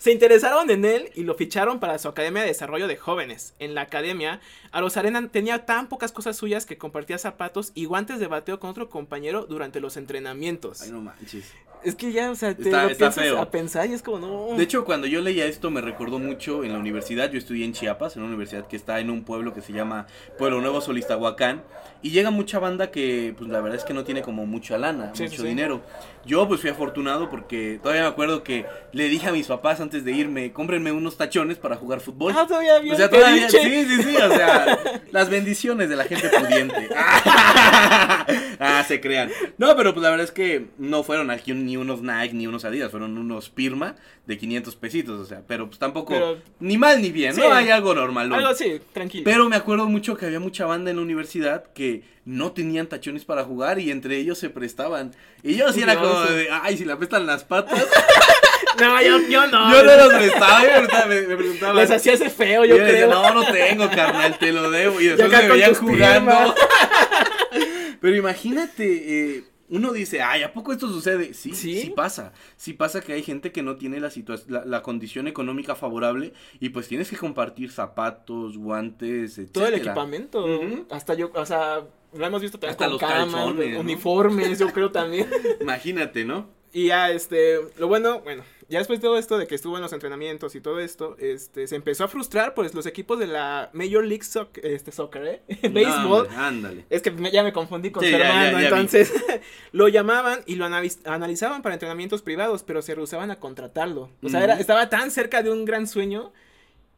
Se 0.00 0.12
interesaron 0.12 0.70
en 0.70 0.86
él 0.86 1.10
y 1.14 1.24
lo 1.24 1.34
ficharon 1.34 1.78
para 1.78 1.98
su 1.98 2.08
Academia 2.08 2.40
de 2.40 2.48
Desarrollo 2.48 2.88
de 2.88 2.96
Jóvenes. 2.96 3.52
En 3.58 3.74
la 3.74 3.82
academia, 3.82 4.40
Arozarena 4.72 5.28
tenía 5.28 5.66
tan 5.66 5.90
pocas 5.90 6.10
cosas 6.10 6.38
suyas 6.38 6.64
que 6.64 6.78
compartía 6.78 7.18
zapatos 7.18 7.72
y 7.74 7.84
guantes 7.84 8.18
de 8.18 8.26
bateo 8.26 8.58
con 8.60 8.70
otro 8.70 8.88
compañero 8.88 9.44
durante 9.46 9.78
los 9.78 9.98
entrenamientos. 9.98 10.80
Ay, 10.80 10.90
no 10.90 11.02
manches. 11.02 11.52
Es 11.82 11.94
que 11.94 12.12
ya, 12.12 12.30
o 12.30 12.34
sea, 12.34 12.54
te 12.54 12.64
Está- 12.64 12.82
lo 12.84 12.88
está 12.90 13.06
piensas 13.06 13.24
feo. 13.24 13.38
a 13.40 13.50
pensar 13.50 13.88
y 13.88 13.94
es 13.94 14.02
como, 14.02 14.18
no. 14.18 14.56
De 14.56 14.62
hecho, 14.62 14.84
cuando 14.84 15.06
yo 15.06 15.22
leía 15.22 15.46
esto 15.46 15.70
me 15.70 15.80
recordó 15.80 16.18
mucho 16.18 16.62
en 16.62 16.72
la 16.74 16.78
universidad. 16.78 17.30
Yo 17.30 17.38
estudié 17.38 17.64
en 17.64 17.72
Chiapas, 17.72 18.16
en 18.16 18.22
una 18.22 18.28
universidad 18.30 18.66
que 18.66 18.76
está 18.76 19.00
en 19.00 19.08
un 19.08 19.24
pueblo 19.24 19.54
que 19.54 19.62
se 19.62 19.72
llama 19.72 20.06
Pueblo 20.38 20.60
Nuevo 20.60 20.82
Solistahuacán. 20.82 21.62
Y 22.02 22.10
llega 22.10 22.30
mucha 22.30 22.58
banda 22.58 22.90
que, 22.90 23.34
pues 23.36 23.48
la 23.50 23.60
verdad 23.62 23.78
es 23.78 23.84
que 23.84 23.94
no 23.94 24.04
tiene 24.04 24.20
como 24.20 24.44
mucha 24.46 24.76
lana, 24.76 25.12
Sí, 25.14 25.22
mucho 25.24 25.40
sí, 25.42 25.48
dinero. 25.48 25.80
Yo, 26.26 26.46
pues 26.48 26.60
fui 26.60 26.68
afortunado 26.68 27.30
porque 27.30 27.78
todavía 27.82 28.02
me 28.02 28.08
acuerdo 28.08 28.42
que 28.42 28.66
le 28.92 29.08
dije 29.08 29.28
a 29.28 29.32
mis 29.32 29.46
papás 29.46 29.80
antes 29.80 29.89
de 29.90 30.12
irme, 30.12 30.52
cómprenme 30.52 30.92
unos 30.92 31.16
tachones 31.16 31.58
para 31.58 31.76
jugar 31.76 32.00
fútbol. 32.00 32.32
Ah, 32.36 32.46
todavía 32.46 32.78
bien 32.78 32.94
O 32.94 32.96
sea, 32.96 33.10
todavía, 33.10 33.48
sí, 33.50 33.58
sí, 33.60 34.02
sí, 34.02 34.16
o 34.16 34.30
sea, 34.30 34.78
las 35.12 35.28
bendiciones 35.28 35.88
de 35.88 35.96
la 35.96 36.04
gente 36.04 36.28
pudiente. 36.28 36.88
ah, 36.94 38.84
se 38.86 39.00
crean. 39.00 39.30
No, 39.58 39.76
pero 39.76 39.92
pues 39.92 40.02
la 40.02 40.10
verdad 40.10 40.24
es 40.24 40.32
que 40.32 40.66
no 40.78 41.02
fueron 41.02 41.30
aquí 41.30 41.52
ni 41.52 41.76
unos 41.76 42.02
Nike 42.02 42.34
ni 42.34 42.46
unos 42.46 42.64
Adidas, 42.64 42.90
fueron 42.90 43.18
unos 43.18 43.50
Pirma 43.50 43.96
de 44.26 44.38
500 44.38 44.76
pesitos, 44.76 45.20
o 45.20 45.24
sea, 45.24 45.42
pero 45.46 45.66
pues 45.66 45.78
tampoco, 45.78 46.14
Pero- 46.14 46.38
ni 46.60 46.78
mal 46.78 47.02
ni 47.02 47.10
bien, 47.10 47.34
Sí. 47.34 47.40
¿no? 47.40 47.52
Hay 47.52 47.68
algo 47.70 47.94
normal. 47.94 48.32
Algo 48.32 48.48
así, 48.48 48.80
tranquilo. 48.92 49.24
Pero 49.24 49.48
me 49.48 49.56
acuerdo 49.56 49.86
mucho 49.88 50.16
que 50.16 50.26
había 50.26 50.40
mucha 50.40 50.66
banda 50.66 50.90
en 50.90 50.96
la 50.96 51.02
universidad 51.02 51.64
que 51.74 52.04
no 52.24 52.52
tenían 52.52 52.86
tachones 52.86 53.24
para 53.24 53.44
jugar 53.44 53.78
y 53.80 53.90
entre 53.90 54.16
ellos 54.18 54.38
se 54.38 54.50
prestaban. 54.50 55.14
Y 55.42 55.56
yo 55.56 55.72
sí 55.72 55.82
era 55.82 55.96
como 55.96 56.20
de, 56.20 56.48
ay, 56.50 56.76
si 56.76 56.84
la 56.84 56.96
prestan 56.96 57.26
las 57.26 57.44
patas. 57.44 57.84
No, 58.78 59.02
yo, 59.02 59.18
yo 59.28 59.46
no. 59.46 59.72
yo 59.72 59.82
no 59.84 59.96
los 59.96 60.14
prestaba, 60.14 60.62
yo 60.62 60.68
me 60.82 60.88
preguntaba- 60.88 61.06
me, 61.06 61.20
me 61.22 61.36
preguntaban. 61.36 61.76
Les 61.76 61.90
hacía 61.90 62.12
ese 62.14 62.30
feo, 62.30 62.64
yo 62.64 62.76
yo 62.76 62.82
le 62.84 62.92
decía, 62.92 63.06
creo. 63.06 63.22
no, 63.22 63.34
no 63.34 63.52
tengo, 63.52 63.90
carnal, 63.90 64.38
te 64.38 64.52
lo 64.52 64.70
debo. 64.70 65.00
Y 65.00 65.06
después 65.08 65.30
me 65.30 65.48
veían 65.48 65.74
jugando. 65.74 66.54
Pero 68.00 68.16
imagínate, 68.16 69.36
eh, 69.36 69.44
uno 69.68 69.92
dice, 69.92 70.22
ay, 70.22 70.42
¿a 70.42 70.52
poco 70.52 70.72
esto 70.72 70.88
sucede? 70.88 71.34
Sí, 71.34 71.54
¿Sí? 71.54 71.80
sí, 71.82 71.90
pasa. 71.90 72.32
Sí 72.56 72.72
pasa 72.72 73.00
que 73.02 73.12
hay 73.12 73.22
gente 73.22 73.52
que 73.52 73.62
no 73.62 73.76
tiene 73.76 74.00
la, 74.00 74.10
la, 74.48 74.64
la 74.64 74.82
condición 74.82 75.28
económica 75.28 75.74
favorable 75.74 76.32
y 76.58 76.70
pues 76.70 76.88
tienes 76.88 77.10
que 77.10 77.16
compartir 77.16 77.70
zapatos, 77.70 78.56
guantes, 78.56 79.38
etc. 79.38 79.50
Todo 79.52 79.66
el 79.66 79.74
equipamiento. 79.74 80.46
Hasta 80.90 81.14
yo, 81.14 81.30
o 81.34 81.46
sea, 81.46 81.82
lo 82.14 82.26
hemos 82.26 82.40
visto 82.42 82.58
también 82.58 82.72
Hasta 82.72 82.84
con 82.86 82.92
los 82.94 83.00
camas, 83.00 83.34
calzones, 83.34 83.74
¿no? 83.74 83.80
uniformes, 83.80 84.58
yo 84.58 84.72
creo 84.72 84.90
también. 84.90 85.28
Imagínate, 85.60 86.24
¿no? 86.24 86.48
Y 86.72 86.86
ya, 86.88 87.10
este, 87.10 87.58
lo 87.78 87.88
bueno, 87.88 88.20
bueno, 88.20 88.44
ya 88.68 88.78
después 88.78 89.00
de 89.00 89.02
todo 89.08 89.18
esto 89.18 89.38
de 89.38 89.48
que 89.48 89.56
estuvo 89.56 89.74
en 89.76 89.82
los 89.82 89.92
entrenamientos 89.92 90.54
y 90.54 90.60
todo 90.60 90.78
esto, 90.78 91.16
este, 91.18 91.66
se 91.66 91.74
empezó 91.74 92.04
a 92.04 92.08
frustrar, 92.08 92.54
pues, 92.54 92.74
los 92.74 92.86
equipos 92.86 93.18
de 93.18 93.26
la 93.26 93.70
Major 93.72 94.04
League 94.04 94.22
Soccer, 94.22 94.64
este, 94.64 94.92
soccer, 94.92 95.24
¿eh? 95.26 95.42
Béisbol. 95.68 96.28
Ándale, 96.28 96.36
Ándale. 96.46 96.84
Es 96.88 97.02
que 97.02 97.10
me- 97.10 97.32
ya 97.32 97.42
me 97.42 97.52
confundí 97.52 97.90
con 97.90 98.04
Sí, 98.04 98.12
su 98.12 98.18
ya, 98.18 98.28
hermano, 98.48 98.60
ya 98.62 98.68
entonces 98.68 99.12
lo 99.72 99.88
llamaban 99.88 100.40
y 100.46 100.54
lo 100.54 100.64
analiz- 100.64 101.00
analizaban 101.06 101.62
para 101.62 101.74
entrenamientos 101.74 102.22
privados, 102.22 102.62
pero 102.62 102.82
se 102.82 102.94
rehusaban 102.94 103.32
a 103.32 103.40
contratarlo. 103.40 104.10
O 104.22 104.28
sea, 104.28 104.44
era, 104.44 104.60
estaba 104.60 104.88
tan 104.88 105.10
cerca 105.10 105.42
de 105.42 105.50
un 105.50 105.64
gran 105.64 105.88
sueño 105.88 106.32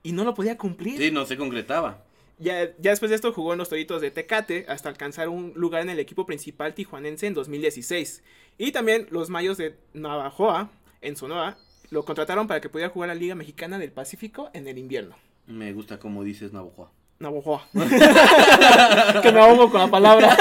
y 0.03 0.13
no 0.13 0.25
lo 0.25 0.35
podía 0.35 0.59
cumplir. 0.59 0.99
Sí, 0.99 1.11
no 1.11 1.25
se 1.25 1.39
concretaba. 1.39 2.05
Ya, 2.39 2.65
ya 2.79 2.91
después 2.91 3.11
de 3.11 3.17
esto 3.17 3.33
jugó 3.33 3.53
en 3.53 3.59
los 3.59 3.69
Toritos 3.69 4.01
de 4.01 4.11
Tecate 4.11 4.67
hasta 4.69 4.89
alcanzar 4.89 5.29
un 5.29 5.53
lugar 5.55 5.83
en 5.83 5.91
el 5.91 5.99
equipo 5.99 6.27
principal 6.27 6.75
tijuanense 6.75 7.27
en 7.27 7.35
2016. 7.35 8.23
Y 8.59 8.73
también 8.73 9.07
los 9.11 9.31
Mayos 9.31 9.59
de 9.59 9.77
Navajoa, 9.93 10.71
en 11.01 11.17
Sonora, 11.17 11.59
lo 11.91 12.05
contrataron 12.05 12.47
para 12.47 12.61
que 12.61 12.69
pudiera 12.69 12.91
jugar 12.91 13.09
la 13.09 13.15
Liga 13.15 13.35
Mexicana 13.35 13.79
del 13.79 13.93
Pacífico 13.93 14.51
en 14.55 14.67
el 14.67 14.79
invierno. 14.79 15.17
Me 15.47 15.73
gusta 15.73 15.99
como 15.99 16.25
dices 16.25 16.53
Navajo. 16.53 16.91
Navajoa. 17.19 17.67
que 19.23 19.33
me 19.33 19.41
ahogo 19.41 19.71
con 19.71 19.81
la 19.81 19.89
palabra. 19.89 20.37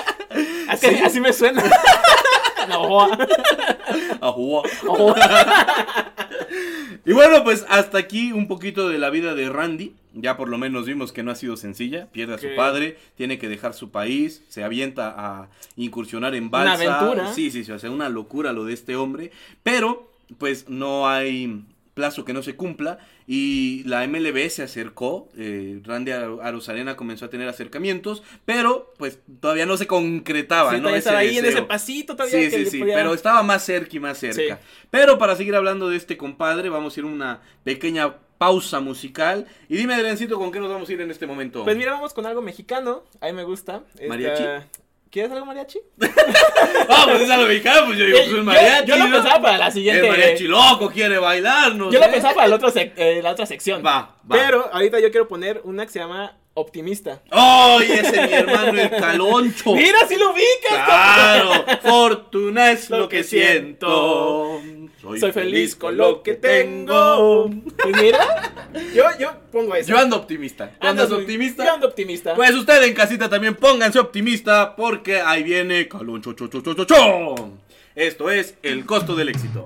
así, 0.68 0.86
así 1.04 1.20
me 1.20 1.32
suena. 1.32 1.62
Navajoa. 2.68 3.18
Ojo. 4.20 5.14
Y 7.04 7.12
bueno, 7.12 7.42
pues 7.44 7.66
hasta 7.68 7.98
aquí 7.98 8.32
un 8.32 8.46
poquito 8.46 8.88
de 8.88 8.98
la 8.98 9.10
vida 9.10 9.34
de 9.34 9.48
Randy. 9.48 9.94
Ya 10.14 10.36
por 10.36 10.48
lo 10.48 10.58
menos 10.58 10.84
vimos 10.86 11.10
que 11.10 11.22
no 11.22 11.30
ha 11.30 11.34
sido 11.34 11.56
sencilla. 11.56 12.06
Pierde 12.12 12.34
a 12.34 12.38
su 12.38 12.48
padre, 12.54 12.98
tiene 13.16 13.38
que 13.38 13.48
dejar 13.48 13.72
su 13.74 13.90
país, 13.90 14.42
se 14.48 14.62
avienta 14.62 15.14
a 15.16 15.48
incursionar 15.76 16.34
en 16.34 16.44
Una 16.44 16.50
balsa. 16.64 16.98
aventura. 17.00 17.32
Sí, 17.32 17.50
sí, 17.50 17.64
sí, 17.64 17.72
o 17.72 17.78
sea, 17.78 17.90
una 17.90 18.08
locura 18.10 18.52
lo 18.52 18.64
de 18.64 18.74
este 18.74 18.94
hombre. 18.94 19.32
Pero, 19.62 20.12
pues 20.38 20.68
no 20.68 21.08
hay 21.08 21.64
plazo 21.94 22.24
que 22.24 22.32
no 22.32 22.42
se 22.42 22.56
cumpla 22.56 22.98
y 23.26 23.82
la 23.84 24.02
MLB 24.06 24.48
se 24.48 24.62
acercó, 24.62 25.28
eh, 25.36 25.80
Randy 25.84 26.10
Ar- 26.12 26.38
Arozarena 26.42 26.96
comenzó 26.96 27.26
a 27.26 27.30
tener 27.30 27.48
acercamientos, 27.48 28.22
pero 28.44 28.94
pues 28.98 29.18
todavía 29.40 29.66
no 29.66 29.76
se 29.76 29.86
concretaba, 29.86 30.74
Sí, 30.74 30.80
¿no? 30.80 30.88
Ese 30.88 30.98
estaba 30.98 31.18
ahí 31.18 31.36
en 31.38 31.44
ese 31.44 31.62
pasito 31.62 32.16
todavía. 32.16 32.38
Sí, 32.38 32.50
que 32.50 32.64
sí, 32.64 32.70
sí, 32.70 32.78
podía- 32.80 32.94
pero 32.96 33.12
estaba 33.14 33.42
más 33.42 33.64
cerca 33.64 33.96
y 33.96 34.00
más 34.00 34.18
cerca. 34.18 34.56
Sí. 34.56 34.62
Pero 34.90 35.18
para 35.18 35.36
seguir 35.36 35.54
hablando 35.54 35.88
de 35.90 35.96
este 35.96 36.16
compadre, 36.16 36.68
vamos 36.70 36.96
a 36.96 37.00
ir 37.00 37.04
a 37.06 37.08
una 37.08 37.40
pequeña 37.64 38.16
pausa 38.38 38.80
musical. 38.80 39.46
Y 39.68 39.76
dime, 39.76 39.94
Adriancito, 39.94 40.38
¿con 40.38 40.50
qué 40.50 40.58
nos 40.60 40.68
vamos 40.70 40.88
a 40.88 40.92
ir 40.92 41.00
en 41.00 41.10
este 41.10 41.26
momento? 41.26 41.62
Pues 41.64 41.76
mira, 41.76 41.92
vamos 41.92 42.12
con 42.14 42.26
algo 42.26 42.42
mexicano. 42.42 43.04
A 43.20 43.26
mí 43.26 43.32
me 43.34 43.44
gusta. 43.44 43.82
Esta- 43.94 44.08
¿Mariachi? 44.08 44.42
¿Quieres 45.12 45.30
algo 45.30 45.44
mariachi? 45.44 45.78
Ah, 46.88 47.04
pues 47.06 47.20
es 47.22 47.30
algo 47.30 47.46
mexicano, 47.46 47.86
pues 47.86 47.98
yo 47.98 48.06
digo, 48.06 48.18
pues 48.18 48.32
un 48.32 48.44
mariachi. 48.46 48.86
yo 48.88 48.96
lo 48.96 49.10
pensaba 49.10 49.40
para 49.42 49.58
la 49.58 49.70
siguiente. 49.70 50.00
El 50.06 50.08
mariachi 50.10 50.44
loco 50.48 50.90
quiere 50.90 51.18
bailar, 51.18 51.74
no 51.74 51.90
Yo 51.90 52.00
sé. 52.00 52.06
lo 52.06 52.12
pensaba 52.12 52.34
para 52.34 52.48
la 52.48 52.56
otra, 52.56 52.70
sec- 52.70 52.92
eh, 52.96 53.20
la 53.22 53.30
otra 53.32 53.44
sección. 53.46 53.84
Va, 53.84 53.92
va. 54.00 54.16
Pero 54.30 54.70
ahorita 54.72 54.98
yo 55.00 55.10
quiero 55.10 55.28
poner 55.28 55.60
una 55.64 55.84
que 55.86 55.92
se 55.92 55.98
llama 55.98 56.38
Optimista. 56.54 57.22
¡Ay, 57.30 57.92
ese 57.92 58.26
mi 58.26 58.32
hermano 58.34 58.78
el 58.78 58.90
caloncho! 58.90 59.74
Mira, 59.74 60.06
si 60.06 60.16
lo 60.16 60.32
ubicas. 60.32 60.84
¡Claro! 60.84 61.64
Fortuna 61.82 62.72
es 62.72 62.90
Lo 62.90 62.98
lo 62.98 63.08
que 63.08 63.18
que 63.18 63.24
siento. 63.24 64.60
Soy 65.18 65.32
feliz 65.32 65.74
con 65.76 65.96
lo 65.96 66.22
que 66.22 66.34
tengo. 66.34 67.50
Pues 67.82 67.96
mira, 67.96 68.52
yo, 68.94 69.04
yo 69.18 69.32
pongo 69.50 69.74
eso. 69.74 69.88
Yo 69.88 69.98
ando 69.98 70.16
optimista. 70.16 70.70
¿Tú 70.78 70.86
Andas 70.86 71.10
optimista? 71.10 71.64
Yo 71.64 71.72
ando 71.72 71.88
optimista. 71.88 72.34
Pues 72.34 72.54
usted 72.54 72.82
en 72.82 72.94
casita 72.94 73.30
también 73.30 73.54
pónganse 73.54 73.98
optimista 73.98 74.76
porque 74.76 75.22
ahí 75.22 75.42
viene 75.42 75.88
Caloncho 75.88 76.34
cho, 76.34 76.48
cho, 76.48 76.62
cho, 76.62 76.74
cho, 76.74 76.84
cho. 76.84 77.34
Esto 77.94 78.30
es 78.30 78.56
el 78.62 78.84
costo 78.84 79.16
del 79.16 79.30
éxito. 79.30 79.64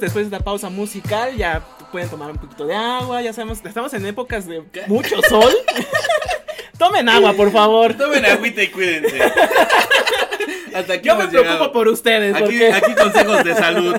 después 0.00 0.28
de 0.30 0.36
esta 0.36 0.44
pausa 0.44 0.68
musical, 0.70 1.36
ya 1.36 1.62
pueden 1.92 2.08
tomar 2.08 2.30
un 2.30 2.38
poquito 2.38 2.66
de 2.66 2.74
agua. 2.74 3.22
Ya 3.22 3.32
sabemos, 3.32 3.60
estamos 3.64 3.92
en 3.94 4.06
épocas 4.06 4.46
de 4.46 4.62
mucho 4.86 5.20
sol. 5.28 5.52
Tomen 6.78 7.08
agua, 7.08 7.32
por 7.32 7.50
favor. 7.52 7.94
Tomen 7.94 8.24
agüita 8.26 8.62
y 8.62 8.68
cuídense. 8.68 9.18
Hasta 10.74 10.92
aquí 10.94 11.08
Yo 11.08 11.16
me 11.16 11.26
preocupo 11.28 11.52
llegado. 11.54 11.72
por 11.72 11.88
ustedes. 11.88 12.34
Aquí, 12.34 12.42
porque 12.44 12.72
aquí 12.72 12.94
consejos 12.94 13.44
de 13.44 13.54
salud. 13.54 13.96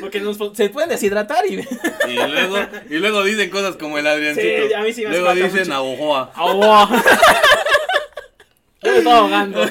porque 0.00 0.20
nos- 0.20 0.36
se 0.54 0.68
pueden 0.68 0.90
deshidratar 0.90 1.46
y. 1.46 1.66
Y 2.08 2.14
luego, 2.14 2.58
y 2.90 2.94
luego 2.98 3.22
dicen 3.24 3.48
cosas 3.50 3.76
como 3.76 3.96
el 3.98 4.06
Adriancito. 4.06 4.68
Sí, 4.68 4.74
a 4.74 4.80
mí 4.82 4.92
sí 4.92 5.02
me 5.04 5.10
luego 5.10 5.32
dicen 5.34 5.60
mucho. 5.68 5.74
a 5.74 5.80
Ojoa. 5.82 6.32
Agua. 6.34 6.88
Yo 8.82 8.92
me 8.92 8.98
estoy 8.98 9.12
ahogando. 9.12 9.62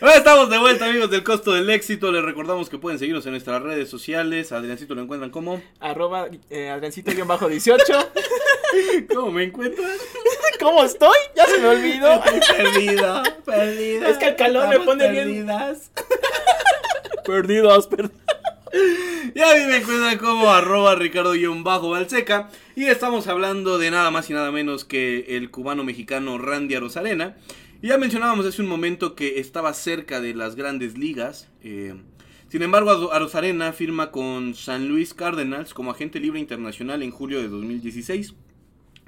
Ahora 0.00 0.16
estamos 0.16 0.50
de 0.50 0.58
vuelta, 0.58 0.86
amigos 0.86 1.10
del 1.10 1.24
costo 1.24 1.52
del 1.52 1.70
éxito. 1.70 2.12
Les 2.12 2.22
recordamos 2.22 2.68
que 2.68 2.76
pueden 2.76 2.98
seguirnos 2.98 3.24
en 3.24 3.32
nuestras 3.32 3.62
redes 3.62 3.88
sociales. 3.88 4.52
Adriancito 4.52 4.94
lo 4.94 5.00
encuentran 5.02 5.30
como. 5.30 5.62
Arroba 5.80 6.28
eh, 6.50 6.68
Adriancito-18. 6.68 8.06
¿Cómo 9.14 9.30
me 9.32 9.44
encuentran? 9.44 9.90
¿Cómo 10.60 10.84
estoy? 10.84 11.16
Ya 11.34 11.46
se 11.46 11.58
me 11.58 11.68
olvidó. 11.68 12.22
Perdida, 12.56 13.22
perdida. 13.44 14.08
Es 14.10 14.18
que 14.18 14.28
el 14.28 14.36
calor 14.36 14.68
me 14.68 14.80
pone 14.80 15.08
bien- 15.10 15.24
perdidas. 15.24 15.90
Perdidos, 17.24 17.86
perdidos. 17.88 18.12
Y 19.34 19.40
a 19.40 19.54
mí 19.54 19.64
me 19.66 19.78
encuentran 19.78 20.18
como 20.18 20.50
arroba 20.50 20.94
ricardo-balseca. 20.94 22.50
Y 22.76 22.84
estamos 22.84 23.26
hablando 23.26 23.78
de 23.78 23.90
nada 23.90 24.10
más 24.10 24.28
y 24.30 24.34
nada 24.34 24.52
menos 24.52 24.84
que 24.84 25.36
el 25.36 25.50
cubano 25.50 25.82
mexicano 25.82 26.36
Randy 26.38 26.74
Arozarena. 26.76 27.34
Y 27.82 27.88
ya 27.88 27.98
mencionábamos 27.98 28.46
hace 28.46 28.62
un 28.62 28.68
momento 28.68 29.14
que 29.14 29.38
estaba 29.38 29.72
cerca 29.74 30.20
de 30.20 30.34
las 30.34 30.56
grandes 30.56 30.96
ligas. 30.98 31.48
eh, 31.62 31.94
sin 32.48 32.62
embargo, 32.62 32.90
Aro- 32.92 33.10
Arozarena 33.12 33.72
firma 33.72 34.12
con 34.12 34.54
San 34.54 34.88
Luis 34.88 35.14
Cardinals 35.14 35.74
como 35.74 35.90
agente 35.90 36.20
libre 36.20 36.38
internacional 36.38 37.02
en 37.02 37.10
julio 37.10 37.40
de 37.42 37.48
2016. 37.48 38.34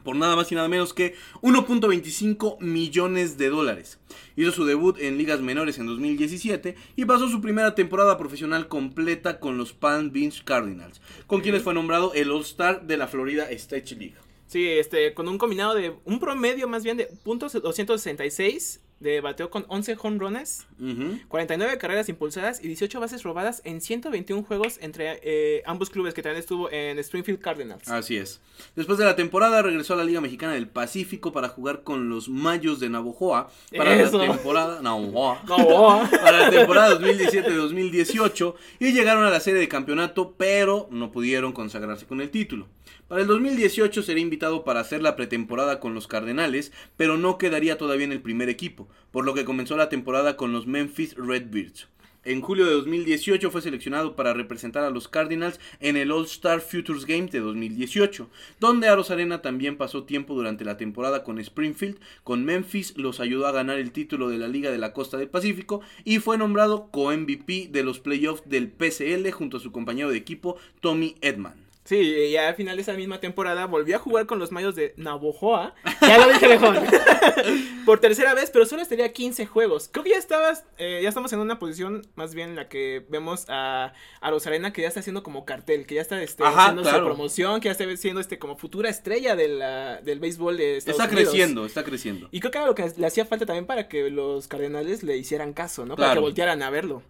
por 0.04 0.16
nada 0.16 0.37
más 0.37 0.50
y 0.50 0.54
nada 0.54 0.68
menos 0.68 0.94
que 0.94 1.14
1.25 1.42 2.58
millones 2.60 3.37
de 3.37 3.50
dólares. 3.50 3.98
Hizo 4.37 4.52
su 4.52 4.64
debut 4.64 4.96
en 5.00 5.18
ligas 5.18 5.40
menores 5.40 5.78
en 5.78 5.87
2017 5.87 6.76
y 6.96 7.04
pasó 7.04 7.28
su 7.28 7.40
primera 7.42 7.75
temporada 7.75 8.16
profesional 8.16 8.68
completa 8.68 9.38
con 9.38 9.58
los 9.58 9.75
Palm 9.75 10.10
Beach 10.12 10.44
Cardinals, 10.44 11.02
con 11.26 11.42
quienes 11.42 11.62
fue 11.62 11.75
nombrado 11.75 12.14
el 12.14 12.30
All-Star 12.30 12.87
de 12.87 12.96
la 12.96 13.06
Florida 13.08 13.50
State 13.50 13.96
League. 13.96 14.14
Sí, 14.49 14.67
este, 14.67 15.14
con 15.14 15.28
un 15.28 15.38
combinado 15.38 15.75
de, 15.75 15.95
un 16.05 16.19
promedio 16.21 16.67
más 16.69 16.83
bien 16.83 16.97
de 16.97 17.07
puntos 17.23 17.52
266 17.52 18.81
de 19.00 19.21
bateo 19.21 19.49
con 19.49 19.64
11 19.69 19.97
home 20.02 20.19
runs, 20.19 20.67
Ujú. 20.81 21.21
49 21.28 21.78
carreras 21.78 22.09
impulsadas 22.09 22.62
y 22.64 22.67
18 22.67 22.99
bases 22.99 23.23
robadas 23.23 23.62
en 23.64 23.81
121 23.81 24.43
juegos 24.43 24.78
entre 24.81 25.21
eh, 25.23 25.62
ambos 25.67 25.90
clubes 25.90 26.14
que 26.14 26.23
también 26.23 26.40
estuvo 26.40 26.71
en 26.73 26.99
Springfield 26.99 27.40
Cardinals. 27.40 27.88
Así 27.88 28.17
es. 28.17 28.40
Después 28.75 28.99
de 28.99 29.05
la 29.05 29.14
temporada 29.14 29.62
regresó 29.62 29.95
a 29.95 29.99
la 29.99 30.05
Liga 30.05 30.21
Mexicana 30.21 30.55
del 30.55 30.67
Pacífico 30.67 31.33
para 31.33 31.49
jugar 31.49 31.85
con 31.85 32.09
los 32.09 32.28
Mayos 32.28 32.81
de 32.81 32.88
Navojoa 32.88 33.50
para 33.76 33.95
Eso. 33.95 34.19
la 34.19 34.33
temporada 34.33 34.83
Navojoa. 34.83 35.43
No, 35.49 36.09
para 36.23 36.40
la 36.40 36.50
temporada 36.50 36.99
2017-2018 36.99 38.55
y 38.81 38.93
llegaron 38.93 39.25
a 39.25 39.31
la 39.31 39.40
serie 39.40 39.61
de 39.61 39.69
campeonato, 39.69 40.35
pero 40.37 40.88
no 40.90 41.12
pudieron 41.12 41.52
consagrarse 41.52 42.07
con 42.07 42.21
el 42.21 42.31
título. 42.31 42.67
Para 43.09 43.23
el 43.23 43.26
2018 43.26 44.02
sería 44.02 44.23
invitado 44.23 44.64
para 44.64 44.80
hacer 44.80 45.02
la 45.02 45.16
pretemporada 45.16 45.80
con 45.80 45.95
los 45.95 46.07
Cardenales, 46.07 46.73
pero 46.97 47.16
no 47.16 47.38
quedaría 47.38 47.78
todavía 47.78 48.04
en 48.04 48.12
el 48.12 48.21
primer 48.21 48.49
equipo, 48.49 48.88
por 49.11 49.25
lo 49.25 49.35
que 49.35 49.45
comenzó 49.45 49.76
la 49.76 49.88
temporada 49.88 50.37
con 50.37 50.52
los 50.52 50.66
Memphis 50.66 51.14
Redbirds. 51.16 51.88
En 52.25 52.42
julio 52.42 52.66
de 52.66 52.73
2018 52.73 53.50
fue 53.50 53.62
seleccionado 53.62 54.14
para 54.14 54.35
representar 54.35 54.85
a 54.85 54.90
los 54.90 55.09
Cardinals 55.09 55.61
en 55.80 55.97
el 55.97 56.11
All-Star 56.11 56.61
Futures 56.61 57.07
Game 57.07 57.28
de 57.28 57.38
2018, 57.38 58.28
donde 58.61 58.88
Aros 58.88 59.11
Arena 59.11 59.40
también 59.40 59.78
pasó 59.78 60.02
tiempo 60.02 60.35
durante 60.35 60.64
la 60.64 60.76
temporada 60.76 61.23
con 61.25 61.38
Springfield, 61.38 61.99
con 62.25 62.45
Memphis 62.45 62.95
los 62.99 63.21
ayudó 63.21 63.47
a 63.47 63.52
ganar 63.52 63.78
el 63.78 63.92
título 63.92 64.28
de 64.28 64.37
la 64.37 64.49
Liga 64.49 64.71
de 64.71 64.76
la 64.76 64.92
Costa 64.92 65.16
del 65.16 65.30
Pacífico 65.30 65.80
y 66.04 66.18
fue 66.18 66.37
nombrado 66.37 66.90
co-MVP 66.90 67.68
de 67.71 67.83
los 67.83 68.00
playoffs 68.00 68.42
del 68.47 68.68
PCL 68.68 69.30
junto 69.30 69.57
a 69.57 69.61
su 69.61 69.73
compañero 69.73 70.11
de 70.11 70.18
equipo 70.18 70.57
Tommy 70.80 71.14
Edman. 71.23 71.67
Sí, 71.88 71.97
y 71.97 72.33
ya 72.33 72.49
al 72.49 72.54
final 72.54 72.76
de 72.76 72.83
esa 72.83 72.92
misma 72.92 73.18
temporada 73.18 73.64
volvió 73.64 73.97
a 73.97 73.99
jugar 73.99 74.26
con 74.26 74.38
los 74.38 74.52
Mayos 74.52 74.75
de 74.75 74.92
Navojoa. 74.99 75.75
Ya 76.02 76.18
lo 76.18 76.28
dije 76.30 76.47
mejor. 76.47 76.76
Por 77.87 77.99
tercera 78.00 78.35
vez, 78.35 78.50
pero 78.50 78.66
solo 78.66 78.83
estaría 78.83 79.11
15 79.11 79.47
juegos. 79.47 79.88
Creo 79.90 80.04
que 80.04 80.11
ya 80.11 80.18
estabas, 80.18 80.64
eh, 80.76 81.00
ya 81.02 81.09
estamos 81.09 81.33
en 81.33 81.38
una 81.38 81.59
posición 81.59 82.07
más 82.14 82.35
bien 82.35 82.50
en 82.50 82.57
la 82.57 82.68
que 82.68 83.07
vemos 83.09 83.47
a, 83.49 83.95
a 84.21 84.30
Rosarena 84.30 84.71
que 84.73 84.83
ya 84.83 84.88
está 84.88 85.00
haciendo 85.00 85.23
como 85.23 85.47
cartel, 85.47 85.87
que 85.87 85.95
ya 85.95 86.02
está 86.02 86.23
este, 86.23 86.45
Ajá, 86.45 86.64
haciendo 86.64 86.83
claro. 86.83 86.99
su 86.99 87.04
promoción, 87.07 87.61
que 87.61 87.68
ya 87.68 87.73
está 87.73 87.97
siendo 87.97 88.21
este 88.21 88.38
como 88.38 88.59
futura 88.59 88.90
estrella 88.90 89.35
de 89.35 89.49
la- 89.49 90.00
del 90.02 90.21
béisbol 90.21 90.59
de 90.59 90.76
Estados 90.76 91.00
Está 91.00 91.11
Unidos. 91.11 91.30
creciendo, 91.33 91.64
está 91.64 91.85
creciendo. 91.85 92.28
Y 92.33 92.40
creo 92.40 92.50
que 92.52 92.59
era 92.59 92.66
lo 92.66 92.75
que 92.75 92.92
le 92.99 93.07
hacía 93.07 93.25
falta 93.25 93.47
también 93.47 93.64
para 93.64 93.88
que 93.88 94.11
los 94.11 94.47
Cardenales 94.47 95.02
le 95.02 95.16
hicieran 95.16 95.54
caso, 95.54 95.87
¿no? 95.87 95.97
Para 95.97 96.12
que 96.12 96.21
voltearan 96.21 96.62
a 96.62 96.68
verlo. 96.68 97.02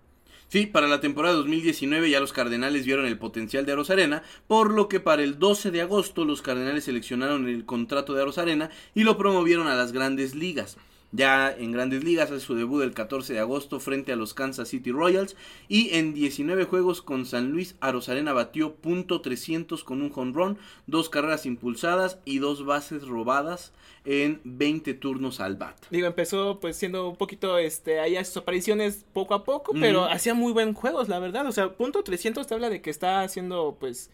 Sí, 0.49 0.65
para 0.65 0.89
la 0.89 1.01
temporada 1.01 1.35
2019 1.35 2.09
ya 2.09 2.21
los 2.21 2.33
Cardenales 2.33 2.87
vieron 2.87 3.05
el 3.05 3.19
potencial 3.19 3.67
de 3.67 3.73
Aros 3.73 3.91
Arena, 3.91 4.23
por 4.47 4.73
lo 4.73 4.89
que 4.89 4.99
para 4.99 5.23
el 5.23 5.39
12 5.39 5.71
de 5.71 5.83
agosto 5.83 6.25
los 6.25 6.41
Cardenales 6.41 6.85
seleccionaron 6.85 7.47
el 7.47 7.67
contrato 7.67 8.15
de 8.15 8.23
Aros 8.23 8.39
Arena 8.39 8.71
y 8.95 9.05
lo 9.05 9.19
promovieron 9.19 9.69
a 9.69 9.75
las 9.75 9.93
grandes 9.93 10.35
ligas. 10.35 10.79
Ya 11.11 11.51
en 11.51 11.73
grandes 11.73 12.05
ligas 12.05 12.31
hace 12.31 12.41
su 12.41 12.55
debut 12.55 12.83
el 12.83 12.93
14 12.93 13.33
de 13.33 13.39
agosto 13.39 13.81
frente 13.81 14.13
a 14.13 14.17
los 14.17 14.35
Kansas 14.35 14.69
City 14.69 14.91
Royals 14.91 15.37
y 15.67 15.95
en 15.95 16.13
19 16.13 16.65
juegos 16.65 17.01
con 17.01 17.25
San 17.25 17.51
Luis 17.51 17.77
Arosarena 17.81 18.35
batió 18.35 18.75
punto 18.75 19.23
.300 19.23 19.85
con 19.85 20.03
un 20.03 20.13
home 20.15 20.33
run, 20.35 20.59
dos 20.87 21.09
carreras 21.09 21.47
impulsadas 21.47 22.19
y 22.27 22.41
dos 22.41 22.67
bases 22.67 23.09
robadas 23.09 23.73
en 24.05 24.41
20 24.45 24.93
turnos 24.95 25.41
al 25.41 25.57
bat. 25.57 25.77
Digo, 25.91 26.07
empezó 26.07 26.61
pues 26.61 26.77
siendo 26.77 27.09
un 27.09 27.17
poquito, 27.17 27.57
este, 27.57 28.01
ahí 28.01 28.17
a 28.17 28.25
sus 28.25 28.37
apariciones 28.37 29.07
poco 29.15 29.35
a 29.35 29.45
poco, 29.45 29.73
pero 29.73 30.05
hacía 30.05 30.35
muy 30.35 30.53
buen 30.53 30.75
juegos, 30.75 31.09
la 31.09 31.19
verdad. 31.19 31.47
O 31.47 31.53
sea, 31.53 31.73
punto 31.73 32.03
300 32.03 32.47
te 32.47 32.55
habla 32.55 32.69
de 32.69 32.83
que 32.83 32.91
está 32.91 33.23
haciendo, 33.23 33.79
pues, 33.81 34.11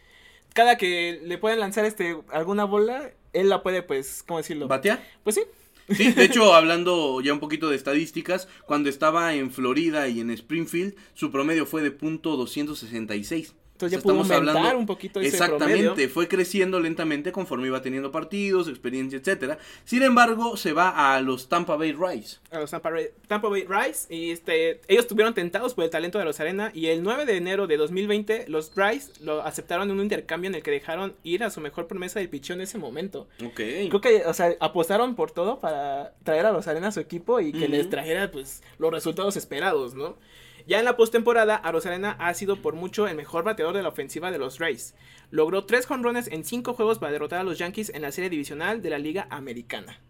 cada 0.53 0.77
que 0.77 1.21
le 1.25 1.38
pueden 1.38 1.59
lanzar, 1.59 1.85
este, 1.85 2.16
alguna 2.33 2.64
bola, 2.64 3.11
él 3.33 3.49
la 3.49 3.64
puede, 3.64 3.83
pues, 3.83 4.23
¿cómo 4.23 4.38
decirlo? 4.38 4.69
¿Batear? 4.69 5.03
Pues 5.25 5.35
sí. 5.35 5.42
Sí, 5.88 6.12
de 6.12 6.25
hecho, 6.25 6.55
hablando 6.55 7.20
ya 7.20 7.33
un 7.33 7.40
poquito 7.40 7.68
de 7.68 7.77
estadísticas, 7.77 8.49
cuando 8.66 8.88
estaba 8.88 9.35
en 9.35 9.51
Florida 9.51 10.09
y 10.09 10.20
en 10.20 10.31
Springfield, 10.31 10.94
su 11.14 11.31
promedio 11.31 11.66
fue 11.66 11.83
de 11.83 11.90
punto 11.90 12.37
.266. 12.38 13.53
Entonces 13.75 13.91
ya 13.93 13.99
O 13.99 14.03
sea, 14.03 14.23
pudo 14.23 14.35
aumentar 14.35 14.57
hablando- 14.63 14.79
un 14.79 14.87
poquito 14.87 15.19
ese 15.21 15.31
Exactamente, 15.31 15.85
promedio. 15.87 16.09
fue 16.11 16.29
creciendo 16.29 16.79
lentamente 16.79 17.33
conforme 17.33 17.67
iba 17.67 17.83
teniendo 17.83 18.13
partidos, 18.13 18.69
experiencia, 18.69 19.19
etcétera. 19.19 19.59
Sin 19.85 20.05
embargo, 20.05 20.57
se 20.57 20.73
va 20.73 21.15
a 21.15 21.21
los 21.21 21.49
Tampa 21.49 21.75
Bay 21.77 21.91
Rays. 21.93 22.41
a 22.53 22.61
los 22.61 22.71
Tampa, 22.71 22.91
Ray- 22.91 23.09
Tampa 23.27 23.49
Bay 23.49 23.65
Rays 23.65 24.07
y 24.09 24.31
este 24.31 24.81
ellos 24.87 25.03
estuvieron 25.05 25.35
tentados 25.35 25.75
por 25.75 25.83
el 25.83 25.91
talento 25.91 26.21
de 26.21 26.25
los 26.25 26.39
Arena 26.39 26.71
y 26.73 26.87
el 26.87 27.03
9 27.03 27.27
de 27.27 27.37
enero 27.37 27.67
de 27.67 27.77
2020 27.77 28.45
los 28.47 28.71
Rays 28.77 29.11
lo 29.21 29.43
aceptaron 29.43 29.91
en 29.91 29.97
un 29.97 30.03
intercambio 30.05 30.49
en 30.49 30.55
el 30.55 30.63
que 30.63 30.71
dejaron 30.71 31.15
ir 31.25 31.43
a 31.43 31.51
su 31.51 31.61
mejor 31.61 31.89
promesa 31.89 32.21
del 32.21 32.29
pichón 32.29 32.59
en 32.59 32.63
ese 32.63 32.79
momento. 32.79 33.27
Ok. 33.45 33.57
Creo 33.57 34.01
que, 34.01 34.23
o 34.25 34.33
sea, 34.35 34.55
apostaron 34.61 35.17
por 35.17 35.33
todo 35.33 35.59
para 35.59 36.15
traer 36.23 36.47
a 36.47 36.53
los 36.53 36.69
Arena 36.69 36.89
a 36.89 36.93
su 36.93 37.01
equipo 37.01 37.41
y 37.41 37.53
que 37.53 37.69
les 37.69 37.91
trajera, 37.91 38.31
pues, 38.31 38.63
los 38.79 38.93
resultados 38.93 39.37
esperados, 39.37 39.95
¿no? 39.95 40.17
Ya 40.66 40.79
en 40.79 40.87
la 40.87 40.96
postemporada, 40.96 41.57
Arena 41.57 42.16
ha 42.18 42.33
sido 42.33 42.57
por 42.57 42.74
mucho 42.74 43.07
el 43.07 43.16
mejor 43.16 43.44
bateador 43.44 43.74
de 43.74 43.83
la 43.83 43.90
ofensiva 43.90 44.31
de 44.31 44.38
los 44.38 44.59
Rays. 44.59 44.94
Logró 45.31 45.64
tres 45.64 45.85
jonrones 45.85 46.29
en 46.29 46.42
cinco 46.42 46.72
juegos 46.72 46.98
para 46.98 47.12
derrotar 47.12 47.40
a 47.40 47.44
los 47.44 47.59
Yankees 47.59 47.92
en 47.94 48.00
la 48.00 48.12
serie 48.12 48.31
divisional 48.31 48.81
de 48.81 48.88
la 48.88 48.98
Liga 48.98 49.27
Americana. 49.29 50.00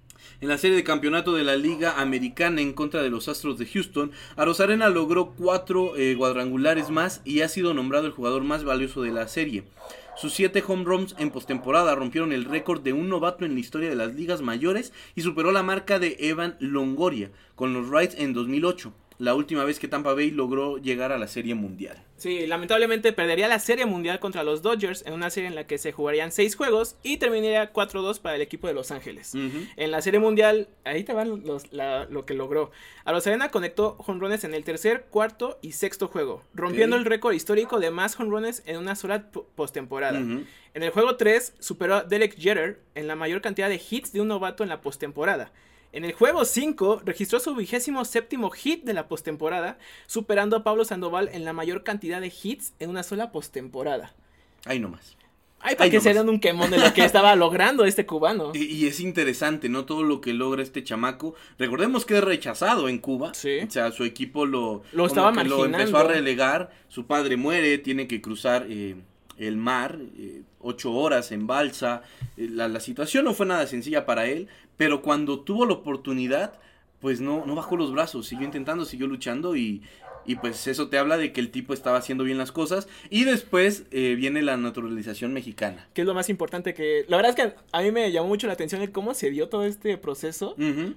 En 0.40 0.48
la 0.48 0.56
serie 0.56 0.76
de 0.76 0.84
campeonato 0.84 1.34
de 1.34 1.42
la 1.42 1.56
Liga 1.56 2.00
Americana 2.00 2.60
en 2.60 2.72
contra 2.72 3.02
de 3.02 3.10
los 3.10 3.28
Astros 3.28 3.58
de 3.58 3.66
Houston, 3.66 4.12
Arosarena 4.36 4.88
logró 4.90 5.34
cuatro 5.36 5.96
eh, 5.96 6.14
cuadrangulares 6.16 6.88
más 6.88 7.20
y 7.24 7.40
ha 7.40 7.48
sido 7.48 7.74
nombrado 7.74 8.06
el 8.06 8.12
jugador 8.12 8.44
más 8.44 8.62
valioso 8.62 9.02
de 9.02 9.10
la 9.10 9.26
serie. 9.26 9.64
Sus 10.16 10.32
siete 10.32 10.62
home 10.64 10.84
runs 10.84 11.16
en 11.18 11.30
postemporada 11.30 11.96
rompieron 11.96 12.32
el 12.32 12.44
récord 12.44 12.80
de 12.82 12.92
un 12.92 13.08
novato 13.08 13.44
en 13.44 13.54
la 13.54 13.60
historia 13.60 13.88
de 13.88 13.96
las 13.96 14.14
ligas 14.14 14.42
mayores 14.42 14.92
y 15.16 15.22
superó 15.22 15.50
la 15.50 15.64
marca 15.64 15.98
de 15.98 16.16
Evan 16.20 16.56
Longoria 16.60 17.32
con 17.56 17.72
los 17.72 17.88
Rays 17.88 18.14
en 18.16 18.32
2008, 18.32 18.92
la 19.18 19.34
última 19.34 19.64
vez 19.64 19.78
que 19.78 19.88
Tampa 19.88 20.12
Bay 20.14 20.30
logró 20.30 20.78
llegar 20.78 21.12
a 21.12 21.18
la 21.18 21.28
serie 21.28 21.54
mundial. 21.54 22.02
Sí, 22.16 22.46
lamentablemente 22.46 23.12
perdería 23.12 23.48
la 23.48 23.58
serie 23.58 23.86
mundial 23.86 24.18
contra 24.20 24.44
los 24.44 24.62
Dodgers 24.62 25.04
en 25.06 25.12
una 25.14 25.30
serie 25.30 25.48
en 25.48 25.54
la 25.54 25.66
que 25.66 25.78
se 25.78 25.92
jugarían 25.92 26.32
seis 26.32 26.56
juegos 26.56 26.96
y 27.02 27.16
terminaría 27.18 27.72
4-2 27.72 28.20
para 28.20 28.36
el 28.36 28.42
equipo 28.42 28.66
de 28.66 28.74
Los 28.74 28.90
Ángeles. 28.90 29.34
En 29.76 29.90
la 29.90 30.00
serie 30.00 30.20
mundial, 30.20 30.68
ahí 30.84 31.04
te 31.04 31.12
van 31.12 31.44
los- 31.44 31.72
la- 31.72 32.06
lo 32.06 32.24
que 32.24 32.34
logró. 32.34 32.70
Arena 33.04 33.50
conectó 33.50 33.96
jonrones 33.98 34.44
en 34.44 34.54
el 34.54 34.64
tercer, 34.64 35.06
cuarto 35.10 35.58
y 35.62 35.72
sexto 35.72 36.08
juego, 36.08 36.42
rompiendo 36.54 36.96
el 36.96 37.04
récord 37.04 37.34
histórico 37.34 37.80
de 37.80 37.90
más 37.90 38.14
jonrones 38.16 38.62
en 38.66 38.76
una 38.78 38.94
sola 38.96 39.30
po- 39.30 39.46
postemporada. 39.54 40.18
En 40.74 40.82
el 40.82 40.90
juego 40.90 41.16
3 41.16 41.54
superó 41.60 41.94
a 41.96 42.02
Derek 42.02 42.36
Jeter 42.36 42.80
en 42.94 43.06
la 43.06 43.14
mayor 43.16 43.40
cantidad 43.40 43.68
de 43.68 43.80
hits 43.90 44.12
de 44.12 44.20
un 44.20 44.28
novato 44.28 44.62
en 44.62 44.68
la 44.68 44.80
postemporada. 44.80 45.52
En 45.94 46.04
el 46.04 46.12
juego 46.12 46.44
5 46.44 47.02
registró 47.04 47.38
su 47.38 47.54
vigésimo 47.54 48.04
séptimo 48.04 48.50
hit 48.50 48.82
de 48.82 48.94
la 48.94 49.06
postemporada, 49.06 49.78
superando 50.06 50.56
a 50.56 50.64
Pablo 50.64 50.84
Sandoval 50.84 51.30
en 51.32 51.44
la 51.44 51.52
mayor 51.52 51.84
cantidad 51.84 52.20
de 52.20 52.32
hits 52.42 52.74
en 52.80 52.90
una 52.90 53.04
sola 53.04 53.30
postemporada. 53.30 54.12
Ahí 54.64 54.80
nomás. 54.80 55.16
Ay, 55.60 55.76
para 55.76 55.88
que 55.88 56.00
se 56.00 56.12
nomás. 56.12 56.30
un 56.32 56.40
quemón 56.40 56.72
de 56.72 56.78
lo 56.78 56.92
que 56.92 57.04
estaba 57.04 57.36
logrando 57.36 57.84
este 57.84 58.06
cubano. 58.06 58.50
Y, 58.54 58.64
y 58.64 58.86
es 58.88 58.98
interesante, 58.98 59.68
¿no? 59.68 59.84
Todo 59.84 60.02
lo 60.02 60.20
que 60.20 60.34
logra 60.34 60.64
este 60.64 60.82
chamaco. 60.82 61.36
Recordemos 61.60 62.04
que 62.04 62.18
es 62.18 62.24
rechazado 62.24 62.88
en 62.88 62.98
Cuba. 62.98 63.32
Sí. 63.32 63.60
O 63.60 63.70
sea, 63.70 63.92
su 63.92 64.02
equipo 64.02 64.46
lo, 64.46 64.82
Lo 64.92 65.06
estaba 65.06 65.30
que 65.32 65.44
lo 65.48 65.58
marginando. 65.58 65.78
empezó 65.78 65.98
a 65.98 66.04
relegar. 66.08 66.70
Su 66.88 67.06
padre 67.06 67.36
muere, 67.36 67.78
tiene 67.78 68.08
que 68.08 68.20
cruzar 68.20 68.66
eh, 68.68 68.96
el 69.38 69.56
mar, 69.56 69.98
eh, 70.18 70.42
ocho 70.60 70.92
horas 70.92 71.32
en 71.32 71.46
balsa. 71.46 72.02
Eh, 72.36 72.48
la, 72.50 72.68
la 72.68 72.80
situación 72.80 73.24
no 73.24 73.32
fue 73.32 73.46
nada 73.46 73.66
sencilla 73.66 74.04
para 74.06 74.26
él, 74.26 74.48
pero 74.76 75.02
cuando 75.02 75.40
tuvo 75.40 75.66
la 75.66 75.74
oportunidad, 75.74 76.58
pues 77.00 77.20
no, 77.20 77.44
no 77.46 77.54
bajó 77.54 77.76
los 77.76 77.92
brazos, 77.92 78.26
siguió 78.26 78.46
intentando, 78.46 78.84
siguió 78.84 79.06
luchando 79.06 79.56
y, 79.56 79.82
y 80.24 80.36
pues 80.36 80.66
eso 80.66 80.88
te 80.88 80.96
habla 80.96 81.18
de 81.18 81.32
que 81.32 81.40
el 81.40 81.50
tipo 81.50 81.74
estaba 81.74 81.98
haciendo 81.98 82.24
bien 82.24 82.38
las 82.38 82.50
cosas. 82.50 82.88
Y 83.10 83.24
después 83.24 83.84
eh, 83.90 84.14
viene 84.16 84.40
la 84.42 84.56
naturalización 84.56 85.32
mexicana. 85.32 85.86
Que 85.92 86.00
es 86.00 86.06
lo 86.06 86.14
más 86.14 86.30
importante 86.30 86.72
que... 86.72 87.04
La 87.08 87.18
verdad 87.18 87.34
es 87.36 87.36
que 87.36 87.54
a 87.72 87.82
mí 87.82 87.90
me 87.92 88.10
llamó 88.10 88.28
mucho 88.28 88.46
la 88.46 88.54
atención 88.54 88.80
el 88.80 88.90
cómo 88.90 89.12
se 89.14 89.30
dio 89.30 89.48
todo 89.48 89.64
este 89.64 89.98
proceso. 89.98 90.56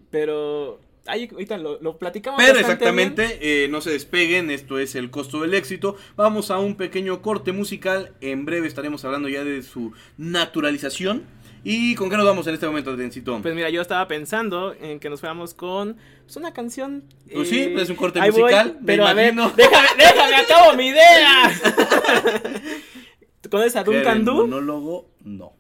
Pero... 0.10 0.80
Ahí 1.10 1.30
ahorita 1.32 1.58
lo, 1.58 1.82
lo 1.82 1.98
platicamos. 1.98 2.44
Pero 2.46 2.60
exactamente, 2.60 3.40
eh, 3.40 3.70
no 3.70 3.80
se 3.80 3.92
despeguen, 3.92 4.52
esto 4.52 4.78
es 4.78 4.94
el 4.94 5.10
costo 5.10 5.42
del 5.42 5.54
éxito. 5.54 5.96
Vamos 6.18 6.52
a 6.52 6.60
un 6.60 6.76
pequeño 6.76 7.22
corte 7.22 7.54
musical. 7.54 8.14
En 8.20 8.44
breve 8.44 8.68
estaremos 8.68 9.06
hablando 9.06 9.30
ya 9.30 9.46
de 9.46 9.64
su 9.64 9.94
naturalización. 10.18 11.24
¿Y 11.64 11.96
con 11.96 12.10
qué 12.10 12.18
nos 12.18 12.26
vamos 12.26 12.48
en 12.48 12.54
este 12.54 12.66
momento, 12.68 12.92
Adriancito? 12.92 13.40
Pues 13.42 13.56
mira, 13.56 13.70
yo 13.70 13.82
estaba 13.82 14.08
pensando 14.08 14.74
en 14.80 15.00
que 15.00 15.10
nos 15.10 15.20
fuéramos 15.20 15.54
con 15.54 15.98
pues, 16.24 16.36
una 16.38 16.54
canción. 16.54 17.04
Pues 17.34 17.50
sí, 17.50 17.74
es 17.78 17.90
un 17.90 17.96
corte 17.96 18.20
voy, 18.20 18.30
musical, 18.30 18.80
pero 18.86 19.06
a 19.06 19.14
ver, 19.14 19.34
déjame, 19.56 19.88
déjame, 19.98 20.36
acabo 20.36 20.74
mi 20.74 20.88
idea. 20.88 21.52
con 23.50 23.64
esa 23.64 23.84
Duncan 23.84 24.26
Du. 24.26 24.34
monólogo, 24.34 25.10
no. 25.24 25.54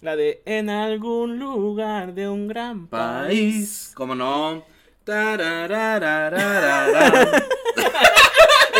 La 0.00 0.16
de 0.16 0.42
en 0.44 0.70
algún 0.70 1.38
lugar 1.38 2.14
de 2.14 2.28
un 2.28 2.46
gran 2.46 2.86
país. 2.86 3.26
País. 3.26 3.92
¿Cómo 3.94 4.14
no? 4.14 4.64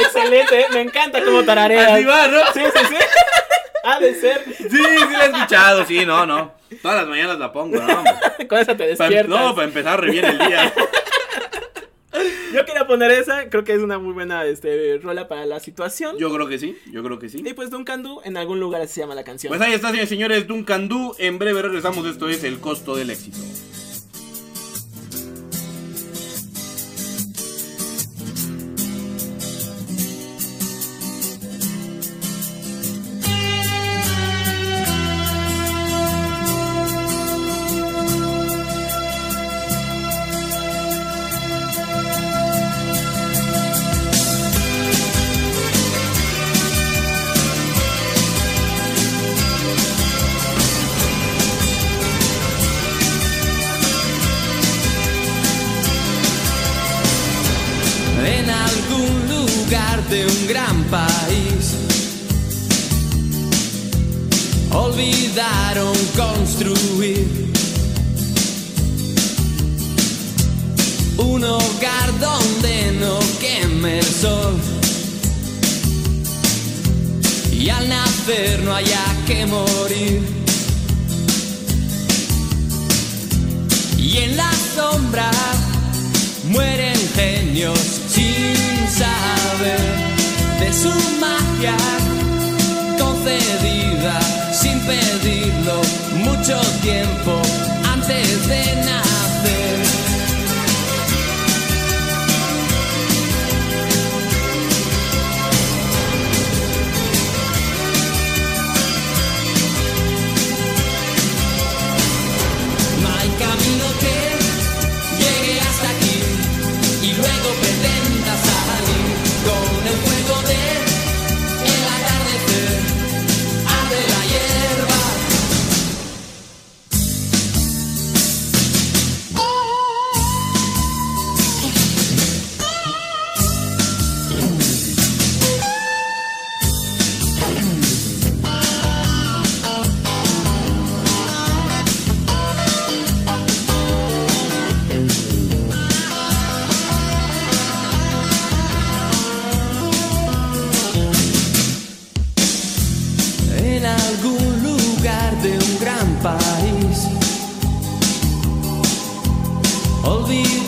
Excelente, 0.00 0.66
me 0.72 0.82
encanta 0.82 1.24
cómo 1.24 1.42
tarareas. 1.42 1.92
Así 1.92 2.04
va, 2.04 2.28
¿no? 2.28 2.38
Sí, 2.52 2.60
sí, 2.60 2.84
sí. 2.88 2.96
Ha 3.84 4.00
de 4.00 4.14
ser. 4.14 4.44
Sí, 4.56 4.64
sí 4.68 4.78
la 5.12 5.26
he 5.26 5.30
escuchado, 5.30 5.84
sí, 5.86 6.04
no, 6.04 6.26
no. 6.26 6.52
Todas 6.82 6.98
las 6.98 7.08
mañanas 7.08 7.38
la 7.38 7.52
pongo, 7.52 7.76
no. 7.80 7.92
hombre. 7.98 8.12
Con 8.48 8.58
esa 8.58 8.76
te 8.76 8.94
Pa- 8.96 9.04
despiertas. 9.08 9.28
no, 9.40 9.54
para 9.54 9.68
empezar 9.68 10.00
re 10.00 10.10
bien 10.10 10.24
el 10.24 10.38
día. 10.38 10.72
Yo 12.52 12.64
quería 12.64 12.86
poner 12.86 13.10
esa, 13.10 13.48
creo 13.50 13.62
que 13.62 13.74
es 13.74 13.80
una 13.80 13.98
muy 13.98 14.12
buena 14.14 14.44
este, 14.46 14.98
rola 15.02 15.28
para 15.28 15.44
la 15.44 15.60
situación. 15.60 16.16
Yo 16.18 16.32
creo 16.32 16.48
que 16.48 16.58
sí, 16.58 16.76
yo 16.90 17.02
creo 17.04 17.18
que 17.18 17.28
sí. 17.28 17.42
Y 17.44 17.52
pues 17.52 17.68
Duncan 17.70 18.02
Du, 18.02 18.20
en 18.24 18.36
algún 18.38 18.58
lugar 18.58 18.86
se 18.88 19.00
llama 19.02 19.14
la 19.14 19.22
canción. 19.22 19.50
Pues 19.50 19.60
ahí 19.60 19.74
está, 19.74 19.88
señores, 19.90 20.08
señores, 20.08 20.46
Duncan 20.46 20.88
Du. 20.88 21.14
En 21.18 21.38
breve 21.38 21.60
regresamos. 21.62 22.06
Esto 22.06 22.28
es 22.28 22.42
el 22.44 22.58
costo 22.58 22.96
del 22.96 23.10
éxito. 23.10 23.36
Y 83.98 84.18
en 84.18 84.36
la 84.36 84.50
sombra 84.74 85.30
mueren 86.48 86.96
genios 87.14 87.78
sin 88.08 88.56
saber 88.88 89.80
de 90.60 90.72
su 90.72 90.92
magia 91.20 91.76
concedida 92.98 94.18
sin 94.52 94.78
pedirlo 94.80 95.27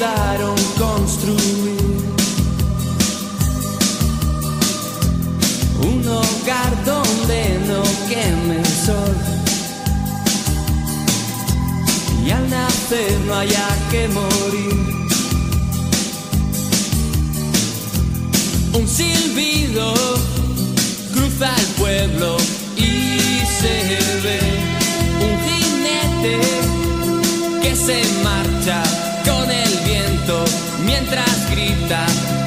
Construir 0.01 1.77
un 5.83 6.09
hogar 6.09 6.85
donde 6.87 7.61
no 7.69 7.83
queme 8.09 8.61
el 8.61 8.67
sol. 8.67 9.15
Y 12.25 12.31
al 12.31 12.49
nacer 12.49 13.13
no 13.27 13.35
haya 13.35 13.69
que 13.91 14.09
morir. 14.09 14.75
Un 18.73 18.89
silbido 18.89 19.93
cruza 21.13 21.55
el 21.55 21.67
pueblo 21.79 22.39
y 22.79 23.43
se 23.61 23.75
ve 24.23 24.41
un 25.21 25.35
jinete 25.45 26.41
que 27.61 27.77
se 27.77 28.01
viento 28.01 28.30
mientras 31.01 31.51
grita 31.51 32.40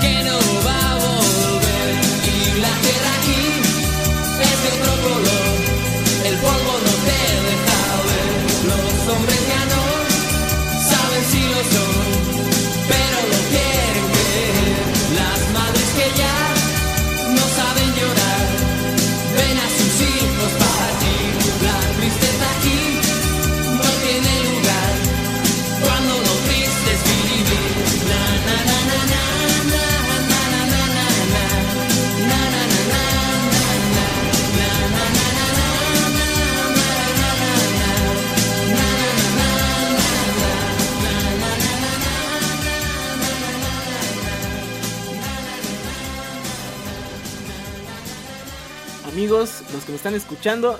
Amigos, 49.33 49.63
los 49.73 49.83
que 49.83 49.91
me 49.91 49.95
están 49.95 50.13
escuchando, 50.13 50.79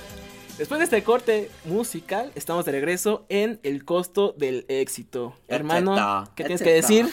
después 0.60 0.78
de 0.78 0.84
este 0.84 1.04
corte 1.04 1.50
musical, 1.66 2.32
estamos 2.36 2.66
de 2.66 2.72
regreso 2.72 3.26
en 3.28 3.60
el 3.64 3.84
costo 3.84 4.36
del 4.38 4.66
éxito. 4.68 5.34
Hermano, 5.48 6.30
¿qué 6.36 6.44
tienes 6.44 6.62
que 6.62 6.72
decir? 6.72 7.10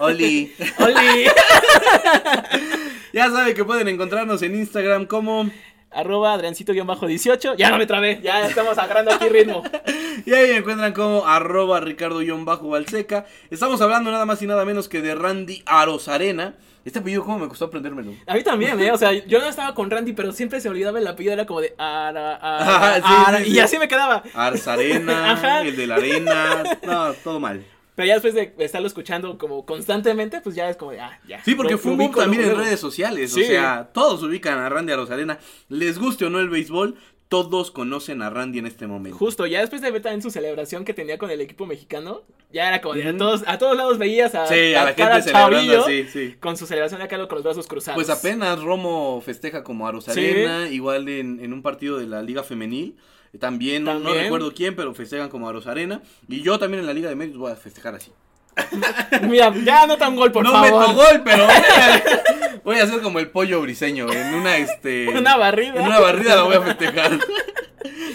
Oli. 0.00 0.52
¡Oli! 0.78 1.24
Ya 3.14 3.30
saben 3.30 3.54
que 3.54 3.64
pueden 3.64 3.88
encontrarnos 3.88 4.42
en 4.42 4.54
Instagram 4.54 5.06
como. 5.06 5.50
Arroba 5.90 6.34
Adriancito-18. 6.34 7.56
Ya 7.56 7.70
no 7.70 7.78
me 7.78 7.86
trabé, 7.86 8.20
ya 8.22 8.46
estamos 8.46 8.76
agarrando 8.76 9.12
aquí 9.12 9.30
ritmo. 9.30 9.62
Y 10.26 10.34
ahí 10.34 10.50
me 10.50 10.56
encuentran 10.58 10.92
como 10.92 11.26
arroba 11.26 11.80
Ricardo-Balseca. 11.80 13.24
Estamos 13.50 13.80
hablando 13.80 14.10
nada 14.10 14.26
más 14.26 14.42
y 14.42 14.46
nada 14.46 14.66
menos 14.66 14.90
que 14.90 15.00
de 15.00 15.14
Randy 15.14 15.62
Arozarena. 15.64 16.56
Este 16.84 16.98
apellido, 16.98 17.24
¿cómo 17.24 17.38
me 17.38 17.48
costó 17.48 17.66
aprendérmelo? 17.66 18.12
A 18.26 18.34
mí 18.34 18.42
también, 18.42 18.80
¿eh? 18.80 18.90
O 18.90 18.96
sea, 18.96 19.12
yo 19.12 19.38
no 19.38 19.48
estaba 19.48 19.74
con 19.74 19.90
Randy, 19.90 20.12
pero 20.14 20.32
siempre 20.32 20.60
se 20.60 20.68
olvidaba 20.68 20.98
el 20.98 21.06
apellido, 21.06 21.34
era 21.34 21.44
como 21.46 21.60
de 21.60 21.74
Ara, 21.76 22.36
Ara, 22.36 22.58
Ajá, 22.58 22.94
sí, 22.96 23.02
Ara, 23.26 23.38
sí, 23.38 23.44
y 23.44 23.50
sí. 23.52 23.60
así 23.60 23.78
me 23.78 23.86
quedaba. 23.88 24.22
Arzarena, 24.32 25.32
Ajá. 25.32 25.62
el 25.62 25.76
de 25.76 25.86
la 25.86 25.96
arena. 25.96 26.62
No, 26.86 27.12
todo 27.14 27.38
mal. 27.40 27.64
Pero 27.96 28.06
ya 28.06 28.14
después 28.14 28.32
de 28.34 28.54
estarlo 28.58 28.86
escuchando 28.86 29.36
como 29.36 29.66
constantemente, 29.66 30.40
pues 30.40 30.54
ya 30.56 30.70
es 30.70 30.76
como 30.78 30.92
de, 30.92 31.00
ah, 31.00 31.20
ya. 31.28 31.44
Sí, 31.44 31.54
porque 31.54 31.72
Lo- 31.72 31.78
fue 31.78 31.92
un 31.92 31.98
boom 31.98 32.12
también 32.14 32.44
en 32.44 32.56
redes 32.56 32.80
sociales. 32.80 33.32
Sí. 33.34 33.42
O 33.42 33.46
sea, 33.46 33.90
todos 33.92 34.22
ubican 34.22 34.58
a 34.58 34.68
Randy 34.70 34.92
Arozarena. 34.92 35.38
Les 35.68 35.98
guste 35.98 36.24
o 36.24 36.30
no 36.30 36.38
el 36.40 36.48
béisbol, 36.48 36.96
todos 37.30 37.70
conocen 37.70 38.20
a 38.22 38.28
Randy 38.28 38.58
en 38.58 38.66
este 38.66 38.86
momento. 38.86 39.16
Justo, 39.16 39.46
ya 39.46 39.60
después 39.60 39.80
de 39.80 39.90
ver 39.90 40.02
también 40.02 40.20
su 40.20 40.30
celebración 40.30 40.84
que 40.84 40.92
tenía 40.92 41.16
con 41.16 41.30
el 41.30 41.40
equipo 41.40 41.64
mexicano, 41.64 42.22
ya 42.52 42.66
era 42.68 42.80
como 42.82 42.94
de 42.96 43.08
a 43.08 43.16
todos, 43.16 43.44
a 43.46 43.56
todos 43.56 43.76
lados 43.76 43.96
veías 43.98 44.34
a, 44.34 44.46
Sí, 44.48 44.74
a 44.74 44.84
la 44.84 44.94
cada 44.96 45.22
gente 45.22 45.30
celebrando 45.30 45.86
sí. 45.86 46.34
con 46.40 46.56
su 46.56 46.66
celebración 46.66 47.00
acá 47.00 47.16
con 47.28 47.36
los 47.36 47.44
brazos 47.44 47.66
cruzados. 47.68 47.94
Pues 48.04 48.10
apenas 48.10 48.60
Romo 48.60 49.22
festeja 49.24 49.62
como 49.64 49.86
a 49.86 49.92
Rosarena, 49.92 50.68
igual 50.68 51.08
en, 51.08 51.38
en 51.42 51.52
un 51.52 51.62
partido 51.62 51.98
de 51.98 52.06
la 52.08 52.20
Liga 52.20 52.42
Femenil. 52.42 52.96
También, 53.38 53.84
no- 53.84 54.00
no 54.00 54.12
recuerdo 54.12 54.52
quién, 54.52 54.74
pero 54.74 54.92
festejan 54.92 55.28
como 55.28 55.48
a 55.48 55.52
Rosarena. 55.52 56.02
Y 56.28 56.42
yo 56.42 56.58
también 56.58 56.80
en 56.80 56.86
la 56.86 56.92
Liga 56.92 57.08
de 57.08 57.14
Medios 57.14 57.38
voy 57.38 57.52
a 57.52 57.56
festejar 57.56 57.94
así. 57.94 58.10
Mira, 59.28 59.54
ya 59.64 59.82
anota 59.84 60.08
un 60.08 60.16
gol, 60.16 60.32
por 60.32 60.42
no 60.42 60.50
favor. 60.50 60.80
meto 60.80 60.94
gol, 60.94 61.22
pero 61.24 61.46
voy 62.64 62.78
a, 62.78 62.84
hacer 62.84 63.00
como 63.00 63.18
el 63.18 63.28
pollo 63.28 63.60
briseño. 63.60 64.10
En 64.12 64.34
una, 64.34 64.56
este. 64.56 65.08
Una 65.16 65.36
barrida. 65.36 65.80
En 65.80 65.86
una 65.86 66.00
barrida 66.00 66.36
lo 66.36 66.46
voy 66.46 66.56
a 66.56 66.62
festejar. 66.62 67.18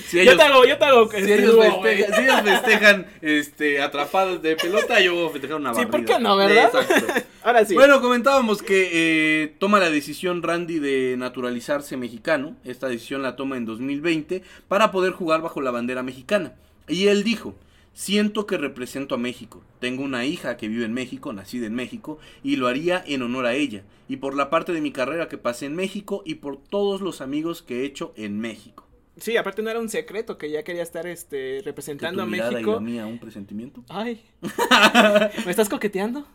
Si 0.07 0.17
Yo 0.17 0.21
ellos, 0.23 0.37
te 0.37 0.43
hago, 0.43 0.65
yo 0.65 0.77
te 0.77 0.85
hago. 0.85 1.11
si 1.11 1.17
ellos 1.17 1.55
festejan, 1.59 2.13
si 2.13 2.21
ellos 2.21 2.41
festejan 2.43 3.07
este, 3.21 3.81
atrapados 3.81 4.39
de 4.43 4.55
pelota, 4.55 4.99
yo 4.99 5.15
voy 5.15 5.27
a 5.27 5.31
festejar 5.31 5.57
una 5.57 5.73
Sí, 5.73 5.77
barrida. 5.79 5.91
¿por 5.91 6.05
qué 6.05 6.19
no, 6.19 6.37
verdad? 6.37 6.71
Exacto. 6.75 7.13
Ahora 7.43 7.65
sí. 7.65 7.73
Bueno, 7.73 7.99
comentábamos 8.01 8.61
que 8.61 8.89
eh, 8.93 9.55
toma 9.57 9.79
la 9.79 9.89
decisión 9.89 10.43
Randy 10.43 10.77
de 10.77 11.15
naturalizarse 11.17 11.97
mexicano. 11.97 12.55
Esta 12.63 12.87
decisión 12.87 13.23
la 13.23 13.35
toma 13.35 13.57
en 13.57 13.65
2020 13.65 14.43
para 14.67 14.91
poder 14.91 15.13
jugar 15.13 15.41
bajo 15.41 15.59
la 15.61 15.71
bandera 15.71 16.03
mexicana. 16.03 16.53
Y 16.87 17.07
él 17.07 17.23
dijo, 17.23 17.55
siento 17.95 18.45
que 18.45 18.57
represento 18.59 19.15
a 19.15 19.17
México. 19.17 19.63
Tengo 19.79 20.03
una 20.03 20.25
hija 20.25 20.57
que 20.57 20.67
vive 20.67 20.85
en 20.85 20.93
México, 20.93 21.33
nacida 21.33 21.65
en 21.65 21.73
México, 21.73 22.19
y 22.43 22.57
lo 22.57 22.67
haría 22.67 23.03
en 23.07 23.23
honor 23.23 23.47
a 23.47 23.55
ella. 23.55 23.81
Y 24.07 24.17
por 24.17 24.35
la 24.35 24.51
parte 24.51 24.71
de 24.73 24.81
mi 24.81 24.91
carrera 24.91 25.27
que 25.29 25.39
pasé 25.39 25.65
en 25.65 25.75
México 25.75 26.21
y 26.25 26.35
por 26.35 26.61
todos 26.61 27.01
los 27.01 27.21
amigos 27.21 27.63
que 27.63 27.81
he 27.81 27.85
hecho 27.85 28.13
en 28.15 28.39
México. 28.39 28.83
Sí, 29.17 29.37
aparte 29.37 29.61
no 29.63 29.69
era 29.69 29.79
un 29.79 29.87
secreto 29.87 30.37
que 30.37 30.51
ya 30.51 30.63
quería 30.63 30.83
estar 30.83 31.07
este 31.07 31.59
Que 31.59 31.61
representando 31.63 32.17
tu 32.21 32.23
a 32.23 32.25
mirada 32.29 32.51
y 32.51 32.53
la 32.55 32.59
México. 32.59 32.81
mía 32.81 33.05
un 33.07 33.17
presentimiento. 33.17 33.81
Ay. 33.87 34.21
¿Me 35.45 35.51
estás 35.51 35.69
coqueteando? 35.69 36.27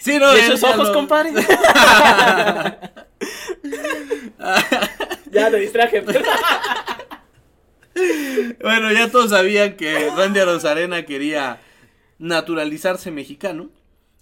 Sí, 0.00 0.18
no, 0.18 0.34
¿Y 0.34 0.40
esos 0.40 0.60
ya 0.62 0.70
ojos, 0.70 0.88
lo- 0.88 0.94
compadre? 0.94 1.30
ya 5.30 5.50
te 5.50 5.56
distraje. 5.58 6.02
Bueno, 8.60 8.92
ya 8.92 9.10
todos 9.10 9.30
sabían 9.30 9.76
que 9.76 10.10
Randy 10.16 10.40
Rosarena 10.40 11.04
quería 11.06 11.60
naturalizarse 12.18 13.10
mexicano 13.10 13.70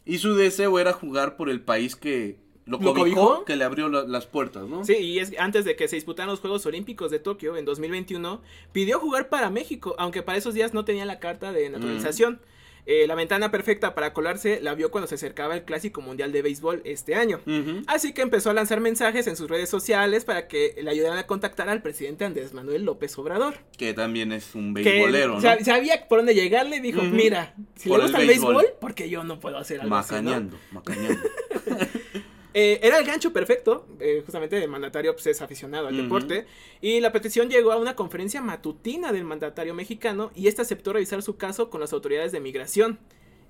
y 0.05 0.19
su 0.19 0.35
deseo 0.35 0.79
era 0.79 0.93
jugar 0.93 1.37
por 1.37 1.49
el 1.51 1.61
país 1.61 1.97
que 1.97 2.37
lo 2.65 2.79
¿Lo 2.79 2.95
cobijó, 2.95 3.45
que 3.45 3.57
le 3.57 3.65
abrió 3.65 3.89
la- 3.89 4.05
las 4.05 4.27
puertas, 4.27 4.69
¿no? 4.69 4.85
Sí, 4.85 4.95
y 4.97 5.19
es 5.19 5.33
antes 5.39 5.65
de 5.65 5.75
que 5.75 5.89
se 5.89 5.97
disputaran 5.97 6.31
los 6.31 6.41
Juegos 6.41 6.65
Olímpicos 6.67 7.11
de 7.11 7.19
Tokio 7.19 7.57
en 7.57 7.65
2021, 7.65 8.41
pidió 8.73 9.01
jugar 9.01 9.29
para 9.29 9.51
México, 9.51 9.95
aunque 9.99 10.23
para 10.23 10.39
esos 10.39 10.55
días 10.55 10.73
no 10.73 10.85
tenía 10.85 11.05
la 11.05 11.19
carta 11.19 11.53
de 11.53 11.71
naturalización. 11.71 12.41
Eh, 12.85 13.07
la 13.07 13.14
ventana 13.14 13.53
perfecta 13.53 13.95
para 13.95 14.12
colarse 14.12 14.61
la 14.61 14.75
vio 14.75 14.90
cuando 14.90 15.07
se 15.07 15.14
acercaba 15.14 15.55
el 15.55 15.62
Clásico 15.62 16.01
Mundial 16.01 16.33
de 16.33 16.42
Béisbol 16.42 16.83
este 16.85 17.14
año. 17.14 17.40
Así 17.87 18.12
que 18.12 18.23
empezó 18.23 18.51
a 18.51 18.55
lanzar 18.55 18.81
mensajes 18.81 19.29
en 19.29 19.37
sus 19.37 19.49
redes 19.49 19.68
sociales 19.68 20.25
para 20.25 20.49
que 20.49 20.75
le 20.83 20.90
ayudaran 20.90 21.16
a 21.18 21.27
contactar 21.29 21.68
al 21.68 21.81
presidente 21.81 22.25
Andrés 22.25 22.53
Manuel 22.55 22.83
López 22.85 23.16
Obrador. 23.18 23.55
Que 23.79 23.95
también 23.95 24.33
es 24.33 24.57
un 24.57 24.75
beisbolero, 24.75 25.35
¿no? 25.35 25.40
sab- 25.40 25.62
sabía 25.62 26.09
por 26.09 26.18
dónde 26.18 26.35
llegarle, 26.35 26.81
dijo, 26.81 27.01
Ujú. 27.03 27.11
mira, 27.11 27.55
si 27.77 27.88
Por 27.88 27.99
le 27.99 28.05
gusta 28.07 28.21
el 28.21 28.27
béisbol. 28.27 28.66
porque 28.81 29.09
yo 29.09 29.23
no 29.23 29.38
puedo 29.38 29.59
hacer 29.59 29.81
algo 29.81 29.95
así, 29.95 30.14
¿no? 30.16 30.23
Macañando, 30.23 30.59
macañando. 30.73 31.21
Eh, 32.55 32.81
era 32.83 32.99
el 32.99 33.07
gancho 33.07 33.33
perfecto, 33.33 33.87
eh, 33.99 34.23
justamente 34.25 34.62
el 34.62 34.69
mandatario 34.69 35.12
pues, 35.15 35.27
es 35.27 35.41
aficionado 35.41 35.88
al 35.88 35.97
deporte, 35.97 36.47
y 36.81 37.01
la 37.01 37.11
petición 37.12 37.49
llegó 37.49 37.73
a 37.73 37.77
una 37.79 37.97
conferencia 37.97 38.43
matutina 38.43 39.11
del 39.12 39.25
mandatario 39.25 39.73
mexicano 39.75 40.31
y 40.35 40.49
este 40.49 40.62
aceptó 40.62 40.93
revisar 40.93 41.23
su 41.23 41.37
caso 41.37 41.71
con 41.71 41.81
las 41.81 41.93
autoridades 41.93 42.31
de 42.33 42.41
migración. 42.41 42.99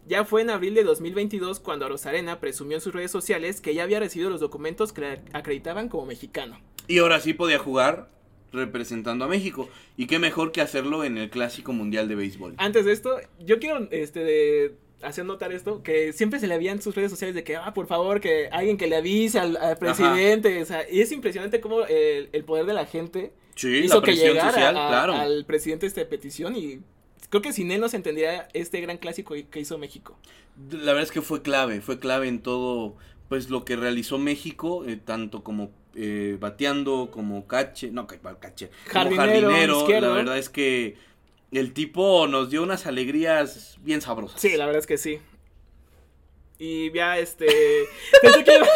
Ya 0.07 0.25
fue 0.25 0.43
en 0.43 0.51
abril 0.51 0.75
de 0.75 0.83
2022 0.85 1.61
cuando 1.61 1.88
Rosarena 1.88 2.41
presumió 2.41 2.77
en 2.77 2.81
sus 2.81 2.93
redes 2.93 3.11
sociales 3.11 3.61
que 3.61 3.75
ya 3.75 3.85
había 3.85 4.01
recibido 4.01 4.31
los 4.31 4.41
documentos 4.41 4.93
que 4.93 5.01
le 5.01 5.21
acreditaban 5.33 5.88
como 5.88 6.07
mexicano. 6.07 6.61
Y 6.88 6.99
ahora 6.99 7.21
sí 7.21 7.35
podía 7.35 7.59
jugar 7.59 8.11
representando 8.53 9.25
a 9.25 9.29
México. 9.29 9.69
Y 9.97 10.07
qué 10.07 10.19
mejor 10.19 10.53
que 10.53 10.61
hacerlo 10.61 11.05
en 11.05 11.19
el 11.19 11.31
Clásico 11.31 11.73
Mundial 11.73 12.09
de 12.09 12.17
Béisbol. 12.17 12.55
Antes 12.59 12.85
de 12.85 12.93
esto, 12.93 13.17
yo 13.38 13.59
quiero 13.59 13.88
este, 13.91 14.21
de- 14.25 14.75
hacer 15.03 15.25
notar 15.25 15.53
esto, 15.53 15.83
que 15.83 16.12
siempre 16.12 16.38
se 16.41 16.47
le 16.47 16.55
había 16.55 16.73
en 16.73 16.81
sus 16.83 16.95
redes 16.95 17.11
sociales 17.11 17.35
de 17.35 17.45
que, 17.45 17.57
ah, 17.57 17.73
por 17.75 17.87
favor, 17.87 18.21
que 18.21 18.49
alguien 18.53 18.77
que 18.77 18.87
le 18.87 18.97
avise 18.97 19.38
al, 19.38 19.57
al 19.57 19.77
presidente, 19.79 20.62
o 20.62 20.65
sea, 20.67 20.88
y 20.91 21.01
es 21.01 21.12
impresionante 21.12 21.61
cómo 21.61 21.85
el, 21.87 22.29
el 22.33 22.45
poder 22.45 22.67
de 22.67 22.73
la 22.75 22.87
gente 22.87 23.33
Sí, 23.55 23.69
hizo 23.85 24.01
la 24.01 24.07
que 24.07 24.17
llegara 24.17 24.51
social, 24.53 24.77
a- 24.77 24.88
claro. 24.88 25.12
al 25.15 25.45
presidente 25.45 25.87
esta 25.87 26.07
petición 26.09 26.57
y 26.57 26.81
creo 27.29 27.43
que 27.43 27.53
sin 27.53 27.71
él 27.71 27.81
no 27.81 27.88
se 27.88 27.97
entendería 27.97 28.49
este 28.53 28.81
gran 28.81 28.97
clásico 28.99 29.35
que 29.51 29.61
hizo 29.61 29.77
México. 29.79 30.19
La 30.71 30.93
verdad 30.93 31.03
es 31.03 31.11
que 31.12 31.23
fue 31.23 31.43
clave, 31.43 31.81
fue 31.81 31.99
clave 31.99 32.29
en 32.29 32.41
todo 32.41 32.97
pues 33.29 33.49
lo 33.49 33.65
que 33.65 33.77
realizó 33.77 34.19
México, 34.19 34.85
eh, 34.87 34.99
tanto 35.03 35.43
como 35.43 35.71
eh, 35.95 36.37
bateando, 36.38 37.09
como 37.11 37.47
cache, 37.47 37.91
no, 37.91 38.07
ca- 38.07 38.19
cache, 38.38 38.71
como 38.93 39.11
Jardinero, 39.17 39.51
jardinero, 39.81 40.01
la 40.01 40.09
verdad 40.15 40.38
es 40.38 40.49
que 40.51 40.97
el 41.59 41.73
tipo 41.73 42.27
nos 42.29 42.51
dio 42.51 42.62
unas 42.62 42.87
alegrías 42.87 43.77
bien 43.81 44.01
sabrosas. 44.01 44.41
Sí, 44.41 44.57
la 44.57 44.67
verdad 44.67 44.81
es 44.81 44.87
que 44.87 44.99
sí. 44.99 45.21
Y 46.59 46.93
ya 46.93 47.19
este 47.19 47.47
pensé 48.23 48.45
que 48.45 48.57
iba- 48.57 48.69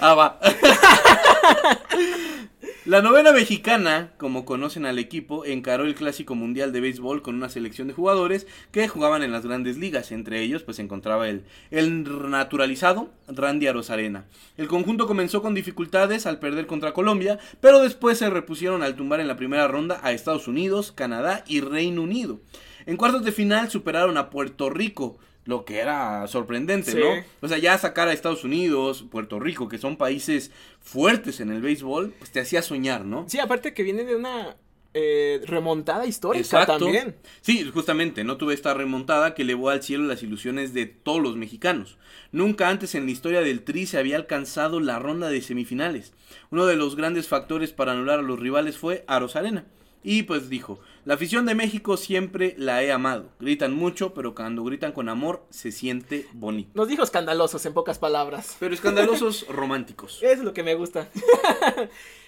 Ah, 0.00 0.14
va. 0.14 0.40
La 2.84 3.00
novena 3.00 3.30
mexicana, 3.32 4.10
como 4.18 4.44
conocen 4.44 4.86
al 4.86 4.98
equipo, 4.98 5.44
encaró 5.44 5.84
el 5.84 5.94
Clásico 5.94 6.34
Mundial 6.34 6.72
de 6.72 6.80
Béisbol 6.80 7.22
con 7.22 7.36
una 7.36 7.48
selección 7.48 7.86
de 7.86 7.94
jugadores 7.94 8.48
que 8.72 8.88
jugaban 8.88 9.22
en 9.22 9.30
las 9.30 9.46
grandes 9.46 9.76
ligas. 9.76 10.10
Entre 10.10 10.42
ellos, 10.42 10.64
pues 10.64 10.78
se 10.78 10.82
encontraba 10.82 11.28
el, 11.28 11.44
el 11.70 12.02
naturalizado 12.28 13.12
Randy 13.28 13.68
Arozarena. 13.68 14.24
El 14.56 14.66
conjunto 14.66 15.06
comenzó 15.06 15.42
con 15.42 15.54
dificultades 15.54 16.26
al 16.26 16.40
perder 16.40 16.66
contra 16.66 16.92
Colombia, 16.92 17.38
pero 17.60 17.78
después 17.78 18.18
se 18.18 18.28
repusieron 18.30 18.82
al 18.82 18.96
tumbar 18.96 19.20
en 19.20 19.28
la 19.28 19.36
primera 19.36 19.68
ronda 19.68 20.00
a 20.02 20.10
Estados 20.10 20.48
Unidos, 20.48 20.90
Canadá 20.90 21.44
y 21.46 21.60
Reino 21.60 22.02
Unido. 22.02 22.40
En 22.86 22.96
cuartos 22.96 23.22
de 23.24 23.30
final 23.30 23.70
superaron 23.70 24.18
a 24.18 24.28
Puerto 24.28 24.70
Rico, 24.70 25.18
lo 25.44 25.64
que 25.64 25.78
era 25.80 26.26
sorprendente, 26.28 26.92
Sí. 26.92 26.98
¿no? 26.98 27.24
O 27.40 27.48
sea, 27.48 27.58
ya 27.58 27.76
sacar 27.78 28.08
a 28.08 28.12
Estados 28.12 28.44
Unidos, 28.44 29.04
Puerto 29.10 29.40
Rico, 29.40 29.68
que 29.68 29.78
son 29.78 29.96
países 29.96 30.52
fuertes 30.80 31.40
en 31.40 31.50
el 31.50 31.60
béisbol, 31.62 32.14
pues 32.18 32.30
te 32.30 32.40
hacía 32.40 32.62
soñar, 32.62 33.04
¿no? 33.04 33.24
Sí, 33.28 33.38
aparte 33.40 33.74
que 33.74 33.82
viene 33.82 34.04
de 34.04 34.14
una 34.16 34.56
eh, 34.94 35.40
remontada 35.46 36.06
histórica 36.06 36.42
Exacto. 36.44 36.78
también. 36.78 37.16
Sí, 37.40 37.64
justamente, 37.72 38.24
no 38.24 38.36
tuve 38.36 38.52
esta 38.54 38.74
remontada 38.74 39.34
que 39.34 39.42
elevó 39.42 39.70
al 39.70 39.82
cielo 39.82 40.04
las 40.04 40.22
ilusiones 40.22 40.74
de 40.74 40.84
todos 40.86 41.20
los 41.22 41.36
mexicanos. 41.36 41.96
Nunca 42.30 42.68
antes 42.68 42.94
en 42.94 43.06
la 43.06 43.10
historia 43.10 43.40
del 43.40 43.62
Tri 43.62 43.86
se 43.86 43.98
había 43.98 44.16
alcanzado 44.16 44.80
la 44.80 44.98
ronda 44.98 45.28
de 45.30 45.40
semifinales. 45.40 46.12
Uno 46.50 46.66
de 46.66 46.76
los 46.76 46.94
grandes 46.94 47.26
factores 47.26 47.72
para 47.72 47.92
anular 47.92 48.18
a 48.18 48.22
los 48.22 48.38
rivales 48.38 48.76
fue 48.76 49.04
a 49.06 49.18
Rosarena. 49.18 49.64
Y 50.04 50.24
pues 50.24 50.48
dijo, 50.50 50.80
la 51.04 51.14
afición 51.14 51.46
de 51.46 51.54
México 51.54 51.96
siempre 51.96 52.54
la 52.58 52.82
he 52.82 52.92
amado. 52.92 53.30
Gritan 53.40 53.74
mucho, 53.74 54.14
pero 54.14 54.34
cuando 54.34 54.62
gritan 54.62 54.92
con 54.92 55.08
amor 55.08 55.44
se 55.50 55.72
siente 55.72 56.26
bonito. 56.32 56.70
Nos 56.74 56.88
dijo 56.88 57.02
escandalosos 57.02 57.66
en 57.66 57.74
pocas 57.74 57.98
palabras. 57.98 58.56
Pero 58.60 58.74
escandalosos 58.74 59.46
románticos. 59.50 60.18
Eso 60.22 60.32
es 60.32 60.38
lo 60.40 60.52
que 60.52 60.62
me 60.62 60.74
gusta. 60.74 61.08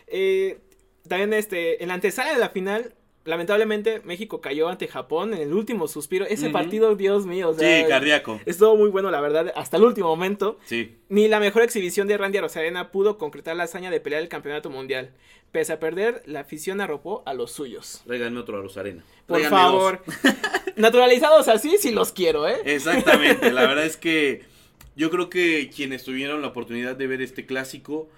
Eh, 0.07 0.61
también 1.09 1.33
este, 1.33 1.83
en 1.83 1.89
la 1.89 1.95
antesala 1.95 2.35
de 2.35 2.39
la 2.39 2.51
final, 2.51 2.95
lamentablemente 3.25 4.01
México 4.05 4.41
cayó 4.41 4.69
ante 4.69 4.87
Japón 4.89 5.35
en 5.35 5.41
el 5.41 5.53
último 5.55 5.89
suspiro. 5.89 6.27
Ese 6.27 6.51
partido, 6.51 6.95
Dios 6.95 7.27
mío, 7.27 7.51
o 7.51 7.55
sea, 7.55 7.83
Sí, 7.83 7.89
cardíaco. 7.89 8.41
estuvo 8.47 8.77
muy 8.77 8.91
bueno, 8.91 9.11
la 9.11 9.21
verdad, 9.21 9.53
hasta 9.57 9.77
el 9.77 9.85
último 9.85 10.09
momento. 10.09 10.59
Sí. 10.65 10.97
Ni 11.09 11.29
la 11.29 11.41
mejor 11.41 11.63
exhibición 11.63 12.07
de 12.09 12.17
Randy 12.19 12.39
Rosarena 12.41 12.91
pudo 12.91 13.19
concretar 13.19 13.57
la 13.57 13.65
hazaña 13.65 13.91
de 13.91 14.01
pelear 14.01 14.23
el 14.23 14.29
campeonato 14.29 14.71
mundial. 14.71 15.11
Pese 15.53 15.73
a 15.73 15.79
perder, 15.81 16.23
la 16.27 16.41
afición 16.41 16.81
arropó 16.81 17.23
a 17.27 17.33
los 17.35 17.53
suyos. 17.53 18.03
Regálame 18.07 18.41
otro 18.41 18.59
a 18.59 18.63
Rosarena. 18.63 19.05
Por 19.27 19.39
Tráiganme 19.39 19.57
favor. 19.63 20.03
Naturalizados 20.77 21.47
así, 21.49 21.77
sí 21.79 21.93
los 21.93 22.13
quiero, 22.13 22.49
¿eh? 22.49 22.57
Exactamente, 22.65 23.53
la 23.53 23.63
verdad 23.63 23.85
es 23.87 23.97
que 23.97 24.43
yo 24.97 25.11
creo 25.11 25.31
que 25.31 25.71
quienes 25.75 26.05
tuvieron 26.05 26.43
la 26.43 26.49
oportunidad 26.49 26.97
de 26.97 27.07
ver 27.07 27.23
este 27.23 27.47
clásico, 27.47 28.09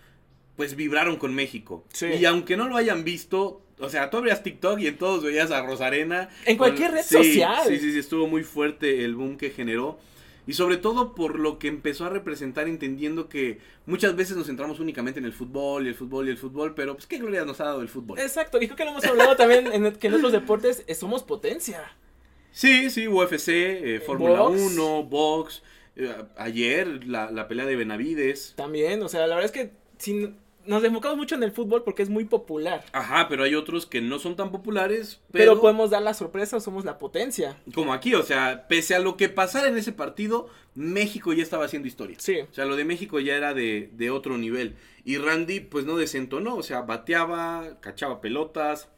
pues 0.57 0.75
vibraron 0.77 1.17
con 1.17 1.35
México. 1.35 1.85
Sí. 1.93 2.07
Y 2.07 2.25
aunque 2.25 2.57
no 2.57 2.69
lo 2.69 2.77
hayan 2.77 3.05
visto, 3.05 3.61
o 3.79 3.89
sea, 3.91 4.11
tú 4.11 4.17
abrías 4.19 4.43
TikTok 4.43 4.79
y 4.81 4.87
en 4.89 4.99
todos 4.99 5.23
veías 5.23 5.51
a 5.51 5.63
Rosarena. 5.63 6.29
En 6.45 6.57
cualquier 6.57 6.93
red 6.93 7.03
Sí, 7.03 7.17
social. 7.17 7.63
Sí, 7.69 7.79
sí, 7.79 7.93
sí, 7.93 7.99
estuvo 7.99 8.27
muy 8.27 8.43
fuerte 8.43 9.05
el 9.05 9.15
boom 9.15 9.37
que 9.37 9.51
generó. 9.51 9.99
Y 10.49 10.53
sobre 10.53 10.77
todo 10.77 11.15
por 11.17 11.41
lo 11.41 11.59
que 11.59 11.67
empezó 11.67 12.05
a 12.05 12.09
representar, 12.09 12.69
entendiendo 12.69 13.29
que 13.29 13.59
muchas 13.85 14.15
veces 14.15 14.37
nos 14.37 14.47
centramos 14.47 14.79
únicamente 14.79 15.19
en 15.19 15.27
el 15.27 15.33
fútbol 15.33 15.87
y 15.87 15.89
el 15.89 15.97
fútbol 15.97 16.29
y 16.29 16.31
el 16.31 16.39
fútbol, 16.39 16.73
pero 16.75 16.95
pues 16.95 17.07
qué 17.09 17.19
gloria 17.19 17.45
nos 17.45 17.61
ha 17.61 17.65
dado 17.65 17.83
el 17.83 17.89
fútbol. 17.89 18.21
Exacto, 18.21 18.59
y 18.63 18.67
creo 18.67 18.77
que 18.77 18.85
lo 18.85 18.91
hemos 18.93 19.05
hablado 19.05 19.35
también 19.35 19.67
en 19.73 19.93
que 19.97 20.07
en 20.07 20.15
otros 20.15 20.31
deportes 20.31 20.85
eh, 20.87 20.95
somos 20.95 21.25
potencia. 21.25 21.83
Sí, 22.53 22.91
sí, 22.91 23.09
UFC, 23.09 23.49
eh, 23.49 24.01
Fórmula 24.07 24.41
Box. 24.43 24.61
1, 24.73 25.03
box. 25.03 25.63
eh, 25.97 26.15
ayer 26.37 27.05
la, 27.09 27.31
la 27.33 27.49
pelea 27.49 27.67
de 27.67 27.75
Benavides. 27.75 28.55
También, 28.57 29.03
o 29.03 29.09
sea, 29.09 29.27
la 29.27 29.35
verdad 29.35 29.53
es 29.53 29.53
que 29.53 29.73
sin, 29.99 30.37
nos 30.67 30.83
enfocamos 30.85 31.17
mucho 31.17 31.35
en 31.35 31.43
el 31.43 31.53
fútbol 31.53 31.83
porque 31.85 32.03
es 32.03 32.09
muy 32.09 32.25
popular. 32.25 32.85
Ajá, 32.93 33.29
pero 33.29 33.45
hay 33.45 33.55
otros 33.55 33.87
que 33.87 34.01
no 34.01 34.19
son 34.19 34.37
tan 34.37 34.51
populares, 34.51 35.21
Pero, 35.33 35.53
pero, 35.53 35.61
podemos 35.61 35.91
dar 35.91 36.03
la 36.03 36.15
sorpresa, 36.15 36.61
somos 36.61 36.85
la 36.85 36.99
potencia. 36.99 37.57
como 37.75 37.93
aquí, 37.93 38.15
o 38.15 38.23
sea, 38.23 38.67
pese 38.69 38.95
a 38.95 38.99
lo 38.99 39.17
que 39.17 39.29
pasara 39.29 39.69
en 39.69 39.77
ese 39.77 39.93
partido, 39.93 40.49
México 40.75 41.33
ya 41.33 41.43
estaba 41.43 41.65
haciendo 41.65 41.89
historia. 41.89 42.17
Sí. 42.21 42.41
O 42.41 42.55
sea, 42.55 42.65
lo 42.65 42.77
de 42.77 42.85
México 42.85 43.21
ya 43.21 43.37
era 43.37 43.55
de, 43.55 43.91
de 43.93 44.11
otro 44.11 44.39
nivel. 44.39 44.77
Y 45.05 45.19
Randy, 45.19 45.61
pues 45.61 45.85
no 45.85 45.97
desentonó, 45.97 46.57
o 46.57 46.63
sea, 46.63 46.83
bateaba, 46.83 47.79
cachaba 47.81 48.21
pelotas. 48.21 48.89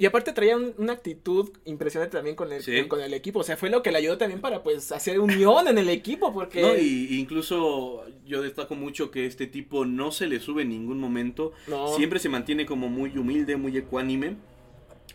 Y 0.00 0.06
aparte 0.06 0.32
traía 0.32 0.56
un- 0.56 0.74
una 0.78 0.92
actitud 0.92 1.50
impresionante 1.64 2.16
también 2.16 2.36
con 2.36 2.52
el, 2.52 2.62
Sí. 2.62 2.86
con 2.86 3.00
el 3.00 3.12
equipo. 3.14 3.40
O 3.40 3.42
sea, 3.42 3.56
fue 3.56 3.68
lo 3.68 3.82
que 3.82 3.90
le 3.90 3.98
ayudó 3.98 4.16
también 4.16 4.40
para 4.40 4.62
pues 4.62 4.92
hacer 4.92 5.18
unión 5.18 5.66
en 5.66 5.76
el 5.76 5.88
equipo. 5.88 6.32
Porque 6.32 6.62
¿no? 6.62 6.76
Y, 6.76 7.18
incluso 7.18 8.04
yo 8.24 8.40
destaco 8.40 8.76
mucho 8.76 9.10
que 9.10 9.26
este 9.26 9.48
tipo 9.48 9.84
no 9.84 10.12
se 10.12 10.28
le 10.28 10.38
sube 10.38 10.62
en 10.62 10.68
ningún 10.68 11.00
momento. 11.00 11.52
No. 11.66 11.88
Siempre 11.96 12.20
se 12.20 12.28
mantiene 12.28 12.64
como 12.64 12.88
muy 12.88 13.16
humilde, 13.18 13.56
muy 13.56 13.76
ecuánime. 13.76 14.36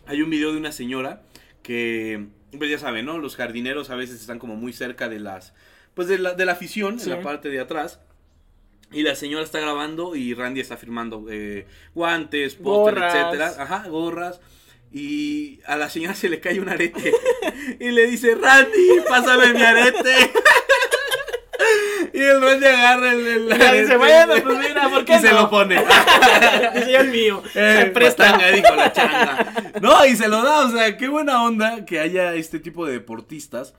Hay 0.06 0.20
un 0.20 0.28
video 0.28 0.52
de 0.52 0.58
una 0.58 0.70
señora 0.72 1.22
que, 1.62 2.26
pues 2.58 2.70
ya 2.70 2.78
saben, 2.78 3.06
¿no? 3.06 3.16
Los 3.18 3.36
jardineros 3.36 3.88
a 3.88 3.96
veces 3.96 4.20
están 4.20 4.38
como 4.38 4.54
muy 4.54 4.74
cerca 4.74 5.08
de 5.08 5.18
las, 5.18 5.54
pues 5.94 6.08
de 6.08 6.18
la, 6.18 6.34
de 6.34 6.44
la 6.44 6.52
afición, 6.52 7.00
Sí. 7.00 7.08
en 7.10 7.16
la 7.16 7.22
parte 7.22 7.48
de 7.48 7.58
atrás. 7.60 8.00
Y 8.92 9.02
la 9.02 9.14
señora 9.14 9.42
está 9.44 9.60
grabando 9.60 10.14
y 10.14 10.34
Randy 10.34 10.60
está 10.60 10.76
firmando 10.76 11.24
eh, 11.30 11.66
guantes, 11.94 12.54
póster, 12.56 12.98
etcétera. 13.02 13.54
Ajá, 13.58 13.88
gorras. 13.88 14.40
Y 14.96 15.58
a 15.66 15.74
la 15.76 15.90
señora 15.90 16.14
se 16.14 16.28
le 16.28 16.38
cae 16.38 16.60
un 16.60 16.68
arete. 16.68 17.12
y 17.80 17.90
le 17.90 18.06
dice, 18.06 18.36
Randy, 18.36 19.00
pásame 19.08 19.52
mi 19.52 19.60
arete. 19.62 20.30
y 22.12 22.20
el 22.20 22.40
Randy 22.40 22.66
agarra 22.66 23.12
el, 23.12 23.26
el 23.26 23.58
Ya 23.58 23.72
dice, 23.72 23.96
bueno, 23.96 24.34
pues 24.40 24.58
mira, 24.58 24.88
¿por 24.88 25.04
qué 25.04 25.16
y 25.16 25.18
se 25.18 25.32
lo 25.32 25.50
pone. 25.50 25.76
Dice, 26.74 26.96
es 26.96 27.06
mío. 27.08 27.42
Eh, 27.56 27.74
Me 27.84 27.86
presta. 27.86 28.24
patanga, 28.32 28.50
dijo 28.52 28.74
la 28.76 28.92
changa. 28.92 29.72
No, 29.82 30.06
y 30.06 30.14
se 30.16 30.28
lo 30.28 30.42
da, 30.44 30.60
o 30.66 30.70
sea, 30.70 30.96
qué 30.96 31.08
buena 31.08 31.42
onda 31.42 31.84
que 31.84 31.98
haya 31.98 32.34
este 32.34 32.60
tipo 32.60 32.86
de 32.86 32.92
deportistas 32.92 33.74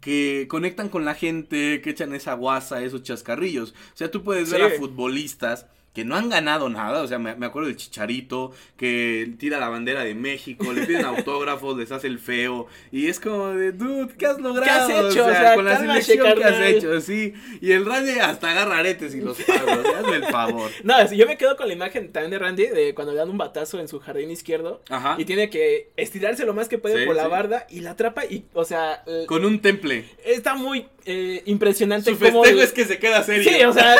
que 0.00 0.46
conectan 0.48 0.88
con 0.88 1.04
la 1.04 1.14
gente, 1.14 1.80
que 1.82 1.90
echan 1.90 2.14
esa 2.14 2.34
guasa, 2.34 2.80
esos 2.82 3.02
chascarrillos. 3.02 3.72
O 3.72 3.96
sea, 3.96 4.10
tú 4.10 4.22
puedes 4.22 4.50
ver 4.50 4.60
Sí. 4.70 4.76
a 4.76 4.78
futbolistas 4.78 5.66
que 5.92 6.04
no 6.04 6.14
han 6.14 6.28
ganado 6.28 6.68
nada, 6.68 7.02
o 7.02 7.06
sea, 7.08 7.18
me, 7.18 7.34
me 7.34 7.46
acuerdo 7.46 7.68
del 7.68 7.76
Chicharito, 7.76 8.52
que 8.76 9.32
tira 9.38 9.58
la 9.58 9.68
bandera 9.68 10.04
de 10.04 10.14
México, 10.14 10.72
le 10.72 10.86
piden 10.86 11.04
autógrafos, 11.04 11.76
les 11.76 11.90
hace 11.90 12.06
el 12.06 12.20
feo, 12.20 12.68
y 12.92 13.08
es 13.08 13.18
como 13.18 13.48
de, 13.48 13.72
dude, 13.72 14.14
¿qué 14.16 14.26
has 14.26 14.40
logrado? 14.40 15.10
hecho? 15.10 15.26
O 15.26 15.30
sea, 15.30 15.54
con 15.56 15.64
la 15.64 15.78
selección 15.78 16.34
que 16.36 16.44
has 16.44 16.60
hecho, 16.60 17.00
sí. 17.00 17.34
Y 17.60 17.72
el 17.72 17.84
Randy 17.84 18.20
hasta 18.20 18.50
agarra 18.52 18.78
aretes 18.78 19.14
y 19.14 19.20
los 19.20 19.36
paga, 19.42 19.82
sea, 19.82 19.98
hazme 19.98 20.16
el 20.16 20.24
favor. 20.24 20.70
No, 20.84 21.12
yo 21.12 21.26
me 21.26 21.36
quedo 21.36 21.56
con 21.56 21.68
la 21.68 21.74
imagen 21.74 22.10
también 22.12 22.30
de 22.30 22.38
Randy 22.38 22.66
de 22.66 22.94
cuando 22.94 23.12
le 23.12 23.18
dan 23.18 23.30
un 23.30 23.38
batazo 23.38 23.78
en 23.80 23.88
su 23.88 23.98
jardín 24.00 24.30
izquierdo. 24.30 24.80
Ajá. 24.88 25.16
Y 25.18 25.24
tiene 25.24 25.50
que 25.50 25.90
estirarse 25.96 26.44
lo 26.44 26.54
más 26.54 26.68
que 26.68 26.78
puede 26.78 27.00
Sí, 27.00 27.06
por 27.06 27.16
la 27.16 27.28
barda 27.28 27.66
y 27.68 27.80
la 27.80 27.92
atrapa 27.92 28.24
y, 28.24 28.44
o 28.54 28.64
sea, 28.64 29.02
Con 29.26 29.44
un 29.44 29.60
temple. 29.60 30.04
está 30.24 30.54
muy 30.54 30.86
eh, 31.04 31.42
impresionante 31.46 32.10
Su 32.10 32.16
festejo 32.16 32.44
es 32.44 32.72
que 32.72 32.84
se 32.84 32.98
queda 32.98 33.22
serio. 33.22 33.50
Sí, 33.50 33.62
o 33.64 33.72
sea, 33.72 33.96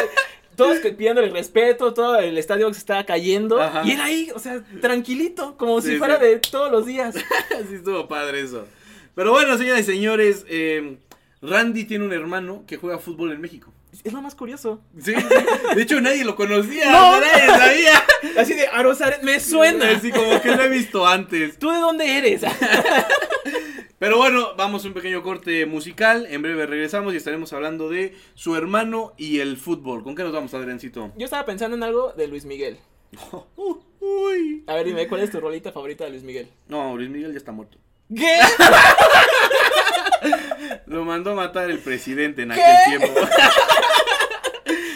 todos 0.57 0.79
que- 0.81 0.91
pidiéndole 0.93 1.31
respeto, 1.31 1.95
todo 1.95 2.17
el 2.19 2.37
estadio 2.39 2.73
se 2.73 2.81
estaba 2.81 3.05
cayendo. 3.05 3.61
Ajá. 3.61 3.83
Y 3.85 3.93
él 3.93 4.01
ahí, 4.01 4.31
o 4.35 4.39
sea, 4.39 4.63
tranquilito, 4.81 5.57
como 5.57 5.81
Sí, 5.81 5.93
si 5.93 5.97
fuera 5.99 6.19
sí. 6.19 6.25
de 6.25 6.37
todos 6.39 6.71
los 6.71 6.87
días. 6.87 7.15
sí 7.69 7.75
estuvo 7.77 8.07
padre 8.09 8.41
eso. 8.43 8.67
Pero 9.15 9.33
bueno, 9.33 9.57
señoras 9.59 9.81
y 9.81 9.85
señores, 9.85 10.45
eh, 10.49 10.99
Randy 11.43 11.85
tiene 11.85 12.05
un 12.05 12.13
hermano 12.13 12.65
que 12.67 12.77
juega 12.77 12.99
fútbol 12.99 13.33
en 13.33 13.41
México. 13.41 13.73
Es 14.05 14.13
lo 14.13 14.23
más 14.23 14.35
curioso. 14.37 14.81
Sí, 15.03 15.13
sí. 15.15 15.75
De 15.75 15.83
hecho, 15.83 16.01
nadie 16.01 16.25
lo 16.25 16.37
conocía. 16.37 16.85
No. 16.93 17.21
Nadie 17.21 17.47
sabía. 17.49 18.05
Así 18.39 18.55
de 18.55 18.67
Arosaret, 18.69 19.23
me 19.23 19.41
suena. 19.41 19.91
Así 19.91 20.11
como 20.13 20.41
que 20.41 20.55
lo 20.55 20.63
he 20.63 20.69
visto 20.69 21.07
antes. 21.07 21.59
¿Tú 21.59 21.71
de 21.71 21.79
dónde 21.79 22.19
eres? 22.19 22.43
Pero 24.01 24.17
bueno, 24.17 24.55
vamos 24.57 24.83
a 24.83 24.89
un 24.89 24.95
pequeño 24.95 25.23
corte 25.23 25.67
musical. 25.67 26.27
En 26.31 26.41
breve 26.41 26.65
regresamos 26.65 27.13
y 27.13 27.19
estaremos 27.19 27.53
hablando 27.53 27.91
de 27.91 28.17
su 28.35 28.57
hermano 28.57 29.13
y 29.19 29.41
el 29.41 29.59
fútbol. 29.59 30.03
¿Con 30.03 30.17
qué 30.17 30.23
nos 30.23 30.33
vamos, 30.33 30.55
Adriancito? 30.55 31.13
Yo 31.19 31.27
estaba 31.27 31.45
pensando 31.45 31.77
en 31.77 31.83
algo 31.83 32.15
de 32.15 32.27
Luis 32.27 32.47
Miguel. 32.47 32.79
Uh, 33.57 33.77
uy. 34.01 34.65
A 34.67 34.75
ver, 34.75 34.87
dime, 34.87 35.07
¿cuál 35.07 35.21
es 35.21 35.31
tu 35.31 35.39
rolita 35.39 35.71
favorita 35.71 36.05
de 36.05 36.11
Luis 36.11 36.23
Miguel? 36.23 36.49
No, 36.69 36.97
Luis 36.97 37.11
Miguel 37.11 37.33
ya 37.33 37.37
está 37.37 37.53
muerto. 37.53 37.77
¿Qué? 38.17 38.39
Lo 40.87 41.05
mandó 41.05 41.33
a 41.33 41.35
matar 41.35 41.71
el 41.71 41.81
presidente 41.81 42.41
en 42.43 42.53
¿Qué? 42.53 42.63
aquel 42.63 42.99
tiempo. 42.99 43.21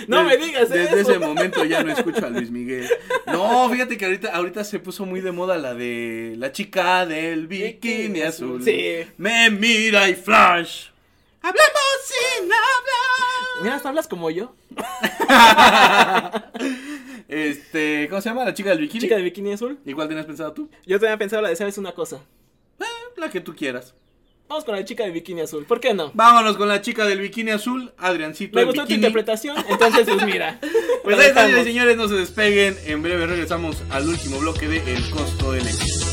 No 0.09 0.25
me 0.25 0.37
digas 0.37 0.69
Desde 0.71 1.01
eso. 1.01 1.11
ese 1.13 1.19
momento 1.19 1.65
ya 1.65 1.83
no 1.83 1.93
escucho 1.93 2.27
a 2.27 2.31
Luis 2.31 2.51
Miguel. 2.51 2.89
No, 3.27 3.69
fíjate 3.71 3.97
que 3.97 4.05
ahorita, 4.05 4.35
ahorita 4.35 4.65
se 4.65 4.79
puso 4.79 5.07
muy 5.07 5.21
de 5.21 5.33
moda 5.33 5.57
la 5.59 5.75
de 5.75 6.35
la 6.39 6.53
chica 6.53 7.07
del 7.07 7.47
bikini 7.47 8.21
azul. 8.23 8.63
Sí. 8.63 9.07
Me 9.17 9.51
mira 9.51 10.09
y 10.09 10.15
flash. 10.15 10.89
Hablamos 11.43 11.69
sin 12.05 12.45
hablar. 12.45 13.63
Mira, 13.63 13.77
hasta 13.77 13.89
hablas 13.91 14.09
como 14.09 14.31
yo. 14.31 14.55
Este, 17.27 18.07
¿cómo 18.11 18.21
se 18.21 18.29
llama? 18.29 18.45
La 18.45 18.55
chica 18.55 18.71
del 18.71 18.81
bikini. 18.81 19.01
Chica 19.01 19.17
de 19.17 19.23
bikini 19.23 19.53
azul. 19.55 19.79
¿Y 19.85 19.93
cuál 19.95 20.09
tenías 20.09 20.27
pensado 20.27 20.53
tú? 20.53 20.71
Yo 20.87 21.01
tenía 21.01 21.17
pensado 21.17 21.43
la 21.43 21.49
de, 21.49 21.57
¿sabes 21.57 21.79
una 21.79 21.93
cosa? 21.93 22.21
Eh, 22.79 22.85
la 23.17 23.31
que 23.31 23.41
tú 23.41 23.55
quieras. 23.57 23.95
Vamos 24.49 24.65
con 24.65 24.77
la 24.77 24.85
chica 24.85 25.05
de 25.05 25.11
bikini 25.11 25.41
azul. 25.41 25.65
¿Por 25.65 25.81
qué 25.81 25.95
no? 25.95 26.11
Vámonos 26.15 26.57
con 26.57 26.69
la 26.69 26.83
chica 26.83 27.07
del 27.07 27.21
bikini 27.21 27.51
azul, 27.51 27.93
Adriancito. 27.97 28.59
Me 28.59 28.65
gustó 28.65 28.87
tu 28.87 28.93
interpretación, 28.93 29.57
entonces 29.69 30.07
pues 30.07 30.25
mira. 30.27 30.61
Pues 31.05 31.19
ahí 31.19 31.27
está, 31.27 31.43
señores 31.43 31.67
y 31.67 31.69
señores, 31.69 31.97
no 31.99 32.09
se 32.09 32.15
despeguen. 32.15 32.79
En 32.87 33.03
breve 33.03 33.27
regresamos 33.27 33.77
al 33.91 34.09
último 34.09 34.39
bloque 34.39 34.67
de 34.69 34.79
El 34.95 35.11
costo 35.11 35.53
del 35.53 35.67
éxito. 35.67 36.07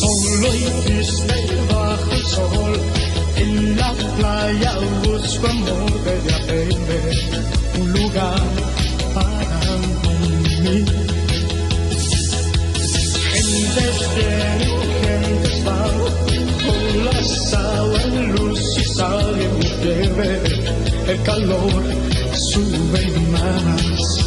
Solo 0.00 0.54
y 0.54 0.82
triste 0.86 1.34
bajo 1.70 2.10
el 2.10 2.22
sol, 2.22 2.80
en 3.36 3.76
la 3.76 3.92
playa 4.16 4.78
busco 5.04 5.46
amor 5.46 5.92
de 6.04 6.34
aprender 6.34 7.14
un 7.78 7.92
lugar 7.92 8.40
para 9.12 9.76
mí. 10.62 10.84
Sale 19.02 19.48
mi 19.48 19.66
fiebre, 19.80 20.42
el 21.08 21.22
calor 21.22 21.82
sube 22.32 23.10
más. 23.32 24.21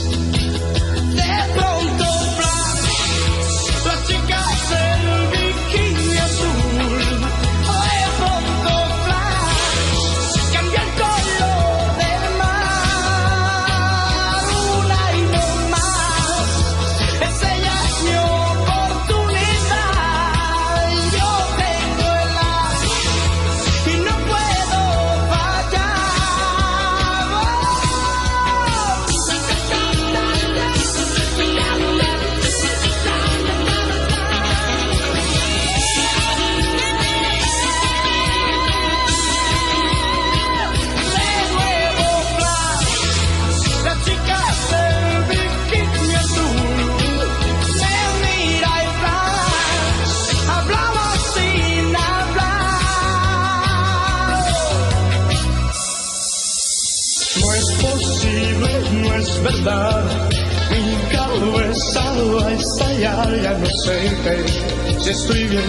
Estallar, 63.93 64.45
ya 64.45 64.93
no 64.93 64.99
sé 64.99 65.03
si 65.03 65.09
estoy 65.11 65.43
bien 65.47 65.63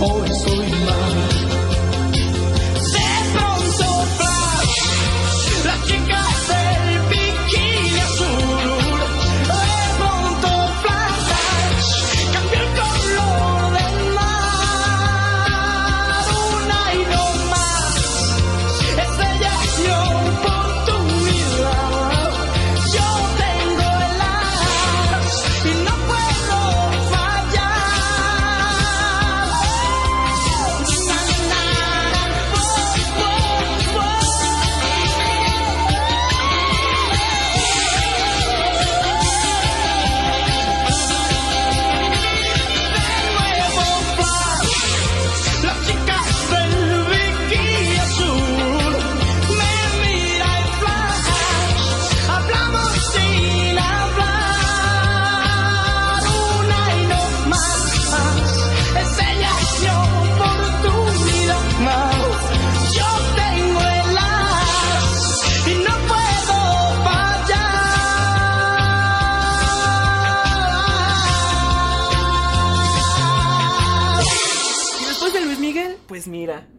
o 0.00 0.24
estoy 0.24 0.70
mal. 0.70 1.73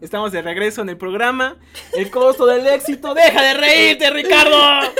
Estamos 0.01 0.32
de 0.32 0.41
regreso 0.41 0.82
en 0.82 0.89
el 0.89 0.97
programa. 0.97 1.57
El 1.93 2.11
costo 2.11 2.45
del 2.45 2.68
éxito. 2.68 3.13
¡Deja 3.13 3.41
de 3.41 3.53
reírte, 3.55 4.09
Ricardo! 4.11 4.57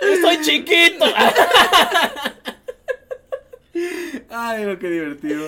Estoy 0.00 0.40
chiquito. 0.42 1.04
Ay, 4.30 4.64
no, 4.64 4.78
qué 4.78 4.90
divertido. 4.90 5.46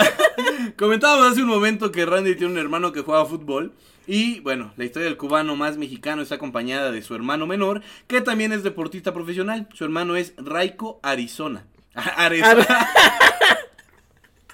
Comentábamos 0.76 1.32
hace 1.32 1.42
un 1.42 1.48
momento 1.48 1.90
que 1.90 2.06
Randy 2.06 2.36
tiene 2.36 2.52
un 2.52 2.58
hermano 2.58 2.92
que 2.92 3.00
juega 3.00 3.24
fútbol. 3.24 3.74
Y 4.06 4.40
bueno, 4.40 4.72
la 4.76 4.84
historia 4.84 5.08
del 5.08 5.16
cubano 5.16 5.56
más 5.56 5.76
mexicano 5.76 6.22
está 6.22 6.36
acompañada 6.36 6.90
de 6.90 7.02
su 7.02 7.14
hermano 7.14 7.46
menor, 7.46 7.82
que 8.06 8.20
también 8.20 8.52
es 8.52 8.62
deportista 8.62 9.12
profesional. 9.12 9.68
Su 9.74 9.84
hermano 9.84 10.16
es 10.16 10.32
Raiko 10.36 11.00
Arizona. 11.02 11.66
Arizona. 11.94 12.88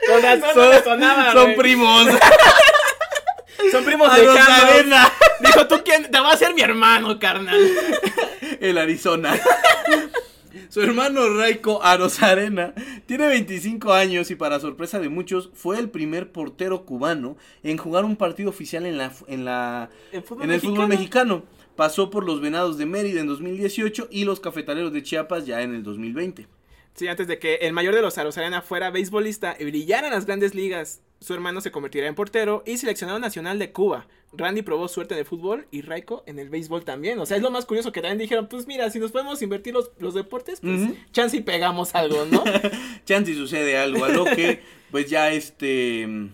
Con 0.08 0.22
razón 0.22 0.50
no 0.56 0.70
me 0.70 0.82
sonaba, 0.82 1.32
son 1.32 1.44
güey. 1.44 1.56
primos. 1.56 2.06
Son 3.70 3.84
primos 3.84 4.12
de 4.14 4.20
Arozarena. 4.22 5.12
Dijo, 5.40 5.66
¿tú 5.66 5.76
quién? 5.84 6.10
Te 6.10 6.20
va 6.20 6.32
a 6.32 6.36
ser 6.36 6.54
mi 6.54 6.60
hermano, 6.62 7.18
carnal. 7.18 7.60
El 8.60 8.78
Arizona. 8.78 9.38
Su 10.68 10.82
hermano 10.82 11.28
Raiko 11.36 11.82
Arozarena 11.84 12.74
tiene 13.06 13.28
25 13.28 13.92
años 13.92 14.30
y 14.32 14.34
para 14.34 14.58
sorpresa 14.60 14.98
de 14.98 15.08
muchos 15.08 15.50
fue 15.54 15.78
el 15.78 15.88
primer 15.88 16.32
portero 16.32 16.84
cubano 16.84 17.36
en 17.62 17.76
jugar 17.76 18.04
un 18.04 18.16
partido 18.16 18.50
oficial 18.50 18.84
en 18.86 18.98
la 18.98 19.12
en 19.28 19.44
la 19.44 19.90
¿En 20.12 20.24
fútbol 20.24 20.44
en 20.44 20.50
el 20.52 20.60
fútbol 20.60 20.88
mexicano? 20.88 21.36
mexicano. 21.36 21.64
Pasó 21.76 22.10
por 22.10 22.24
los 22.24 22.40
Venados 22.40 22.76
de 22.78 22.86
Mérida 22.86 23.20
en 23.20 23.26
2018 23.28 24.08
y 24.10 24.24
los 24.24 24.40
Cafetaleros 24.40 24.92
de 24.92 25.02
Chiapas 25.02 25.44
ya 25.46 25.62
en 25.62 25.74
el 25.74 25.82
2020. 25.84 26.46
Sí, 26.94 27.08
antes 27.08 27.26
de 27.26 27.40
que 27.40 27.56
el 27.56 27.72
mayor 27.72 27.94
de 27.94 28.02
los 28.02 28.18
Arozarena 28.18 28.62
fuera 28.62 28.90
beisbolista 28.90 29.56
y 29.58 29.64
brillara 29.64 30.06
en 30.06 30.14
las 30.14 30.26
grandes 30.26 30.54
ligas, 30.54 31.02
su 31.20 31.34
hermano 31.34 31.60
se 31.60 31.72
convertirá 31.72 32.06
en 32.06 32.14
portero 32.14 32.62
y 32.66 32.78
seleccionado 32.78 33.18
nacional 33.18 33.58
de 33.58 33.72
Cuba. 33.72 34.06
Randy 34.32 34.62
probó 34.62 34.86
suerte 34.88 35.14
en 35.14 35.20
el 35.20 35.26
fútbol 35.26 35.66
y 35.72 35.82
Raiko 35.82 36.22
en 36.26 36.38
el 36.38 36.50
béisbol 36.50 36.84
también. 36.84 37.18
O 37.18 37.26
sea, 37.26 37.36
es 37.36 37.42
lo 37.42 37.50
más 37.50 37.66
curioso 37.66 37.90
que 37.90 38.00
también 38.00 38.18
dijeron, 38.18 38.48
pues 38.48 38.66
mira, 38.66 38.90
si 38.90 38.98
nos 39.00 39.10
podemos 39.10 39.42
invertir 39.42 39.74
los, 39.74 39.90
los 39.98 40.14
deportes, 40.14 40.60
pues 40.60 40.90
chance 41.12 41.36
y 41.36 41.40
pegamos 41.40 41.94
algo, 41.94 42.24
¿no? 42.26 42.44
Chance 43.04 43.32
y 43.32 43.34
sucede 43.34 43.76
algo, 43.76 44.04
a 44.04 44.08
lo 44.08 44.24
que 44.24 44.60
pues 44.90 45.08
ya 45.08 45.32
este 45.32 46.30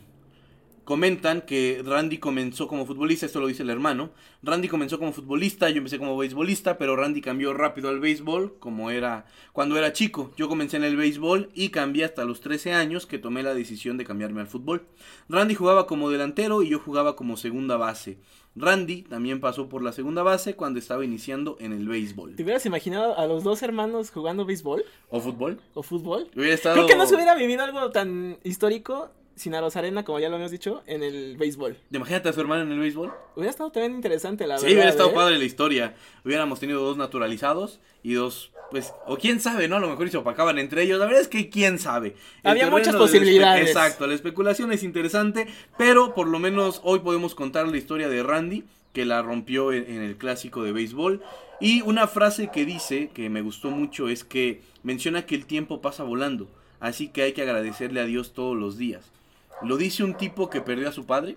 comentan 0.91 1.43
que 1.43 1.85
Randy 1.87 2.19
comenzó 2.19 2.67
como 2.67 2.85
futbolista, 2.85 3.25
esto 3.25 3.39
lo 3.39 3.47
dice 3.47 3.63
el 3.63 3.71
hermano. 3.71 4.11
Randy 4.43 4.67
comenzó 4.67 4.99
como 4.99 5.13
futbolista, 5.13 5.71
yo 5.71 5.77
empecé 5.77 5.99
como 5.99 6.17
beisbolista, 6.17 6.79
pero 6.79 6.97
Randy 6.97 7.21
cambió 7.21 7.55
rápido 7.55 7.91
al 7.91 8.01
béisbol, 8.01 8.59
como 8.59 8.91
era 8.91 9.25
cuando 9.53 9.79
era 9.79 9.93
chico. 9.93 10.33
Yo 10.37 10.49
comencé 10.49 10.79
en 10.79 10.83
el 10.83 10.97
béisbol 10.97 11.51
y 11.55 11.69
cambié 11.69 12.05
hasta 12.05 12.25
los 12.25 12.41
13 12.41 12.73
años 12.73 13.07
que 13.07 13.21
tomé 13.21 13.45
la 13.45 13.55
decisión 13.55 13.99
de 13.99 14.05
cambiarme 14.05 14.41
al 14.41 14.49
fútbol. 14.49 14.85
Randy 15.29 15.55
jugaba 15.55 15.87
como 15.87 16.11
delantero 16.11 16.61
y 16.61 16.71
yo 16.71 16.81
jugaba 16.81 17.15
como 17.15 17.37
segunda 17.37 17.77
base. 17.77 18.19
Randy 18.57 19.03
también 19.03 19.39
pasó 19.39 19.69
por 19.69 19.85
la 19.85 19.93
segunda 19.93 20.25
base 20.25 20.57
cuando 20.57 20.81
estaba 20.81 21.05
iniciando 21.05 21.57
en 21.61 21.73
el 21.73 21.87
béisbol. 21.87 22.35
¿Te 22.35 22.43
hubieras 22.43 22.67
imaginado 22.67 23.17
a 23.17 23.29
los 23.29 23.45
dos 23.45 23.63
hermanos 23.63 24.11
jugando 24.11 24.45
béisbol 24.45 24.85
¿O 25.09 25.21
fútbol? 25.21 25.61
o 25.75 25.85
fútbol? 25.85 26.29
Hubiera 26.35 26.55
estado... 26.55 26.75
Creo 26.75 26.89
que 26.89 26.97
no 26.97 27.07
se 27.07 27.15
hubiera 27.15 27.37
vivido 27.37 27.63
algo 27.63 27.93
tan 27.93 28.39
histórico 28.43 29.13
sin 29.41 29.55
Arozarena, 29.55 30.05
como 30.05 30.21
ya 30.21 30.29
lo 30.29 30.35
habíamos 30.37 30.53
dicho, 30.53 30.83
en 30.87 31.03
el 31.03 31.37
béisbol. 31.37 31.77
Imagínate 31.93 32.29
a 32.29 32.33
su 32.33 32.41
hermano 32.41 32.63
en 32.63 32.73
el 32.73 32.79
béisbol. 32.79 33.13
Hubiera 33.35 33.51
estado 33.51 33.71
también 33.73 33.95
interesante, 33.95 34.47
la 34.47 34.59
Sí, 34.59 34.65
verdad. 34.65 34.75
hubiera 34.77 34.91
estado 34.91 35.11
¿eh? 35.11 35.15
padre 35.15 35.39
la 35.39 35.45
historia. 35.45 35.95
Hubiéramos 36.25 36.61
tenido 36.61 36.83
dos 36.83 36.97
naturalizados 36.97 37.81
y 38.03 38.13
dos, 38.15 38.53
pues, 38.71 38.93
o 39.07 39.17
quién 39.17 39.41
sabe, 39.41 39.67
¿no? 39.69 39.77
A 39.77 39.81
lo 39.81 39.89
mejor 39.89 40.09
se 40.11 40.17
opacaban 40.19 40.59
entre 40.59 40.83
ellos. 40.83 40.99
La 40.99 41.07
verdad 41.07 41.23
es 41.23 41.29
que 41.29 41.49
quién 41.49 41.79
sabe. 41.79 42.17
El 42.43 42.51
Había 42.51 42.71
muchas 42.71 42.95
posibilidades. 42.97 43.69
Exacto, 43.69 44.07
la 44.07 44.15
especulación 44.15 44.73
es 44.73 44.83
interesante, 44.83 45.47
pero 45.79 46.15
por 46.15 46.29
lo 46.29 46.39
menos 46.39 46.81
hoy 46.85 47.01
podemos 47.01 47.35
contar 47.35 47.67
la 47.69 47.77
historia 47.77 48.09
de 48.09 48.23
Randy, 48.23 48.65
que 48.93 49.05
la 49.05 49.23
rompió 49.23 49.73
en, 49.73 49.85
en 49.91 50.03
el 50.03 50.17
clásico 50.17 50.63
de 50.63 50.73
béisbol. 50.73 51.23
Y 51.61 51.83
una 51.83 52.07
frase 52.07 52.51
que 52.53 52.65
dice, 52.65 53.11
que 53.15 53.29
me 53.31 53.43
gustó 53.43 53.71
mucho, 53.71 54.09
es 54.09 54.25
que 54.25 54.63
menciona 54.83 55.27
que 55.27 55.35
el 55.35 55.45
tiempo 55.47 55.81
pasa 55.83 56.03
volando, 56.05 56.49
así 56.81 57.09
que 57.09 57.21
hay 57.23 57.33
que 57.35 57.43
agradecerle 57.43 58.01
a 58.01 58.07
Dios 58.07 58.33
todos 58.33 58.57
los 58.57 58.79
días. 58.79 59.05
Lo 59.63 59.77
dice 59.77 60.05
un 60.05 60.15
tipo 60.15 60.49
que 60.51 60.61
perdió 60.61 60.89
a 60.89 60.93
su 60.93 61.07
padre, 61.07 61.37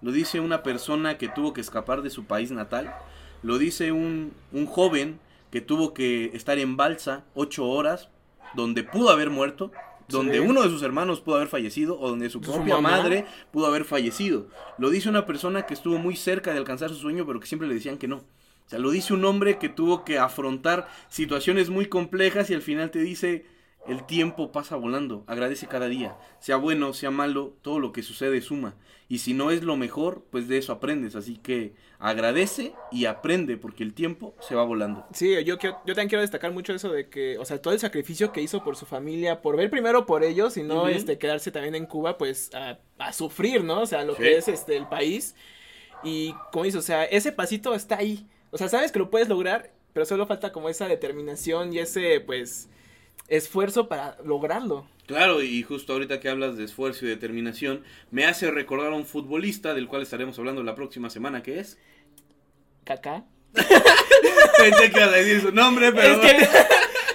lo 0.00 0.12
dice 0.12 0.40
una 0.40 0.62
persona 0.62 1.18
que 1.18 1.28
tuvo 1.28 1.52
que 1.52 1.60
escapar 1.60 2.02
de 2.02 2.10
su 2.10 2.24
país 2.24 2.50
natal. 2.52 2.94
Lo 3.42 3.58
dice 3.58 3.92
un, 3.92 4.32
un 4.52 4.66
joven 4.66 5.18
que 5.50 5.60
tuvo 5.60 5.94
que 5.94 6.30
estar 6.34 6.58
en 6.58 6.76
balsa 6.76 7.24
ocho 7.34 7.68
horas, 7.68 8.08
donde 8.54 8.84
pudo 8.84 9.10
haber 9.10 9.30
muerto, 9.30 9.72
donde 10.08 10.34
Sí. 10.34 10.38
uno 10.40 10.62
de 10.62 10.68
sus 10.70 10.82
hermanos 10.82 11.20
pudo 11.20 11.36
haber 11.36 11.48
fallecido 11.48 11.98
o 12.00 12.08
donde 12.10 12.30
su 12.30 12.40
propia 12.40 12.80
madre 12.80 13.26
pudo 13.50 13.66
haber 13.66 13.84
fallecido. 13.84 14.46
Lo 14.78 14.88
dice 14.90 15.08
una 15.08 15.26
persona 15.26 15.66
que 15.66 15.74
estuvo 15.74 15.98
muy 15.98 16.16
cerca 16.16 16.52
de 16.52 16.58
alcanzar 16.58 16.88
su 16.90 16.96
sueño, 16.96 17.26
pero 17.26 17.40
que 17.40 17.46
siempre 17.46 17.68
le 17.68 17.74
decían 17.74 17.98
que 17.98 18.08
no. 18.08 18.16
O 18.18 18.70
sea, 18.70 18.78
lo 18.78 18.90
dice 18.90 19.14
un 19.14 19.24
hombre 19.24 19.58
que 19.58 19.68
tuvo 19.68 20.04
que 20.04 20.18
afrontar 20.18 20.88
situaciones 21.08 21.70
muy 21.70 21.86
complejas 21.86 22.50
y 22.50 22.54
al 22.54 22.62
final 22.62 22.90
te 22.90 23.00
dice, 23.00 23.46
el 23.88 24.04
tiempo 24.04 24.52
pasa 24.52 24.76
volando, 24.76 25.24
agradece 25.26 25.66
cada 25.66 25.88
día, 25.88 26.16
sea 26.40 26.56
bueno, 26.56 26.92
sea 26.92 27.10
malo, 27.10 27.56
todo 27.62 27.78
lo 27.80 27.92
que 27.92 28.02
sucede 28.02 28.40
suma. 28.40 28.74
Y 29.08 29.18
si 29.20 29.32
no 29.32 29.50
es 29.50 29.62
lo 29.62 29.76
mejor, 29.76 30.22
pues 30.30 30.48
de 30.48 30.58
eso 30.58 30.70
aprendes. 30.72 31.16
Así 31.16 31.36
que 31.38 31.72
agradece 31.98 32.74
y 32.92 33.06
aprende 33.06 33.56
porque 33.56 33.82
el 33.82 33.94
tiempo 33.94 34.34
se 34.40 34.54
va 34.54 34.62
volando. 34.64 35.06
Sí, 35.14 35.32
yo, 35.44 35.56
quiero- 35.58 35.78
yo 35.86 35.94
también 35.94 36.08
quiero 36.10 36.20
destacar 36.22 36.52
mucho 36.52 36.74
eso 36.74 36.90
de 36.92 37.08
que, 37.08 37.38
o 37.38 37.44
sea, 37.46 37.60
todo 37.62 37.72
el 37.72 37.80
sacrificio 37.80 38.32
que 38.32 38.42
hizo 38.42 38.62
por 38.62 38.76
su 38.76 38.84
familia, 38.84 39.40
por 39.40 39.56
ver 39.56 39.70
primero 39.70 40.04
por 40.04 40.22
ellos 40.24 40.56
y 40.58 40.62
no 40.62 40.88
este, 40.88 41.16
quedarse 41.16 41.50
también 41.50 41.74
en 41.74 41.86
Cuba, 41.86 42.18
pues 42.18 42.50
a, 42.54 42.78
a 42.98 43.12
sufrir, 43.14 43.64
¿no? 43.64 43.80
O 43.80 43.86
sea, 43.86 44.04
lo 44.04 44.14
Sí. 44.14 44.22
que 44.22 44.36
es 44.36 44.48
este 44.48 44.76
el 44.76 44.86
país. 44.86 45.34
Y 46.04 46.34
como 46.52 46.64
dices, 46.64 46.80
o 46.80 46.82
sea, 46.86 47.04
ese 47.04 47.32
pasito 47.32 47.74
está 47.74 47.96
ahí. 47.96 48.26
O 48.50 48.58
sea, 48.58 48.68
sabes 48.68 48.92
que 48.92 48.98
lo 48.98 49.10
puedes 49.10 49.28
lograr, 49.28 49.72
pero 49.94 50.04
solo 50.06 50.26
falta 50.26 50.52
como 50.52 50.68
esa 50.68 50.86
determinación 50.86 51.72
y 51.72 51.78
ese, 51.78 52.20
pues, 52.20 52.68
esfuerzo 53.28 53.88
para 53.88 54.16
lograrlo. 54.24 54.86
Claro, 55.06 55.42
y 55.42 55.62
justo 55.62 55.94
ahorita 55.94 56.20
que 56.20 56.28
hablas 56.28 56.56
de 56.56 56.64
esfuerzo 56.64 57.06
y 57.06 57.08
determinación, 57.08 57.82
me 58.10 58.26
hace 58.26 58.50
recordar 58.50 58.92
a 58.92 58.96
un 58.96 59.06
futbolista 59.06 59.72
del 59.74 59.88
cual 59.88 60.02
estaremos 60.02 60.38
hablando 60.38 60.62
la 60.62 60.74
próxima 60.74 61.08
semana, 61.08 61.42
que 61.42 61.60
es... 61.60 61.78
Kaká. 62.84 63.24
Pensé 63.54 64.90
que 64.90 64.98
ibas 64.98 65.08
a 65.08 65.16
decir 65.16 65.40
su 65.40 65.52
nombre, 65.52 65.92
pero... 65.92 66.22
Es 66.22 66.32
que, 66.32 66.48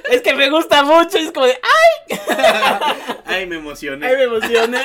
es 0.16 0.22
que 0.22 0.34
me 0.34 0.50
gusta 0.50 0.84
mucho, 0.84 1.18
es 1.18 1.32
como 1.32 1.46
de, 1.46 1.60
¡ay! 1.62 2.20
Ay, 3.26 3.46
me 3.48 3.58
emocioné. 3.58 4.06
¡Ay, 4.06 4.16
me 4.16 4.24
emocioné! 4.24 4.80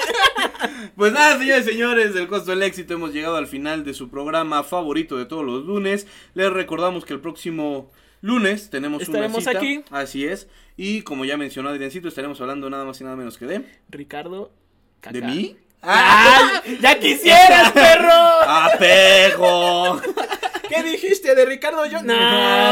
Pues 0.97 1.13
nada, 1.13 1.39
señores 1.39 1.67
y 1.67 1.71
señores, 1.71 2.15
del 2.15 2.29
costo 2.29 2.51
del 2.51 2.63
éxito 2.63 2.95
hemos 2.95 3.13
llegado 3.13 3.37
al 3.37 3.47
final 3.47 3.85
de 3.85 3.95
su 3.95 4.11
programa 4.11 4.65
favorito 4.65 5.17
de 5.17 5.27
todos 5.27 5.45
los 5.45 5.65
lunes. 5.65 6.07
Les 6.35 6.51
recordamos 6.51 7.05
que 7.05 7.13
el 7.13 7.21
próximo 7.21 7.91
lunes 8.21 8.71
tenemos 8.71 9.03
Estaremos 9.03 9.43
una 9.43 9.53
cita. 9.53 9.59
aquí. 9.59 9.85
Así 9.91 10.27
es. 10.27 10.49
Y 10.77 11.03
como 11.03 11.25
ya 11.25 11.37
mencionó 11.37 11.69
Adriancito, 11.69 12.09
estaremos 12.09 12.41
hablando 12.41 12.69
nada 12.71 12.85
más 12.85 13.01
y 13.01 13.05
nada 13.05 13.17
menos 13.17 13.39
que 13.39 13.47
de... 13.47 13.65
Ricardo. 13.89 14.53
Kaká. 15.01 15.13
¿De 15.19 15.23
mí? 15.23 15.57
¡Ay! 15.81 16.79
¡Ya 16.81 16.99
quisieras, 16.99 17.73
perro! 17.73 18.13
¡Apego! 18.47 20.01
¿Qué 20.69 20.83
dijiste 20.83 21.35
de 21.35 21.45
Ricardo 21.47 21.87
yo? 21.87 22.03
No, 22.03 22.15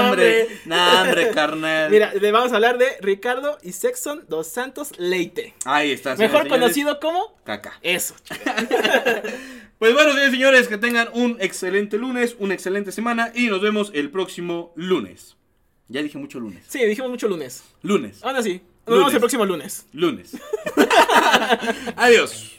hombre. 0.00 0.48
¡Hambre, 0.70 1.30
carnal! 1.30 1.90
Mira, 1.90 2.12
le 2.12 2.30
vamos 2.30 2.52
a 2.52 2.56
hablar 2.56 2.76
de 2.78 2.88
Ricardo 3.00 3.58
y 3.62 3.72
Sexton 3.72 4.26
dos 4.28 4.48
Santos 4.48 4.92
Leite. 4.98 5.54
Ahí 5.64 5.92
está. 5.92 6.10
Mejor 6.16 6.42
señores. 6.42 6.52
conocido 6.52 7.00
como 7.00 7.36
Caca. 7.44 7.78
eso. 7.82 8.14
Pues 9.78 9.92
bueno, 9.92 10.12
señores 10.12 10.30
señores, 10.30 10.68
que 10.68 10.78
tengan 10.78 11.08
un 11.12 11.36
excelente 11.38 11.98
lunes, 11.98 12.34
una 12.38 12.54
excelente 12.54 12.92
semana 12.92 13.30
y 13.34 13.48
nos 13.48 13.60
vemos 13.60 13.90
el 13.92 14.10
próximo 14.10 14.72
lunes. 14.74 15.35
Ya 15.88 16.02
dije 16.02 16.18
mucho 16.18 16.40
lunes. 16.40 16.64
Sí, 16.68 16.84
dijimos 16.84 17.10
mucho 17.10 17.28
lunes. 17.28 17.62
Lunes. 17.82 18.22
Ahora 18.24 18.42
sí. 18.42 18.60
Nos 18.86 18.94
Lunes. 18.94 18.98
vemos 18.98 19.14
el 19.14 19.18
próximo 19.20 19.46
lunes. 19.46 19.86
Lunes. 19.92 20.36
Adiós. 21.96 22.52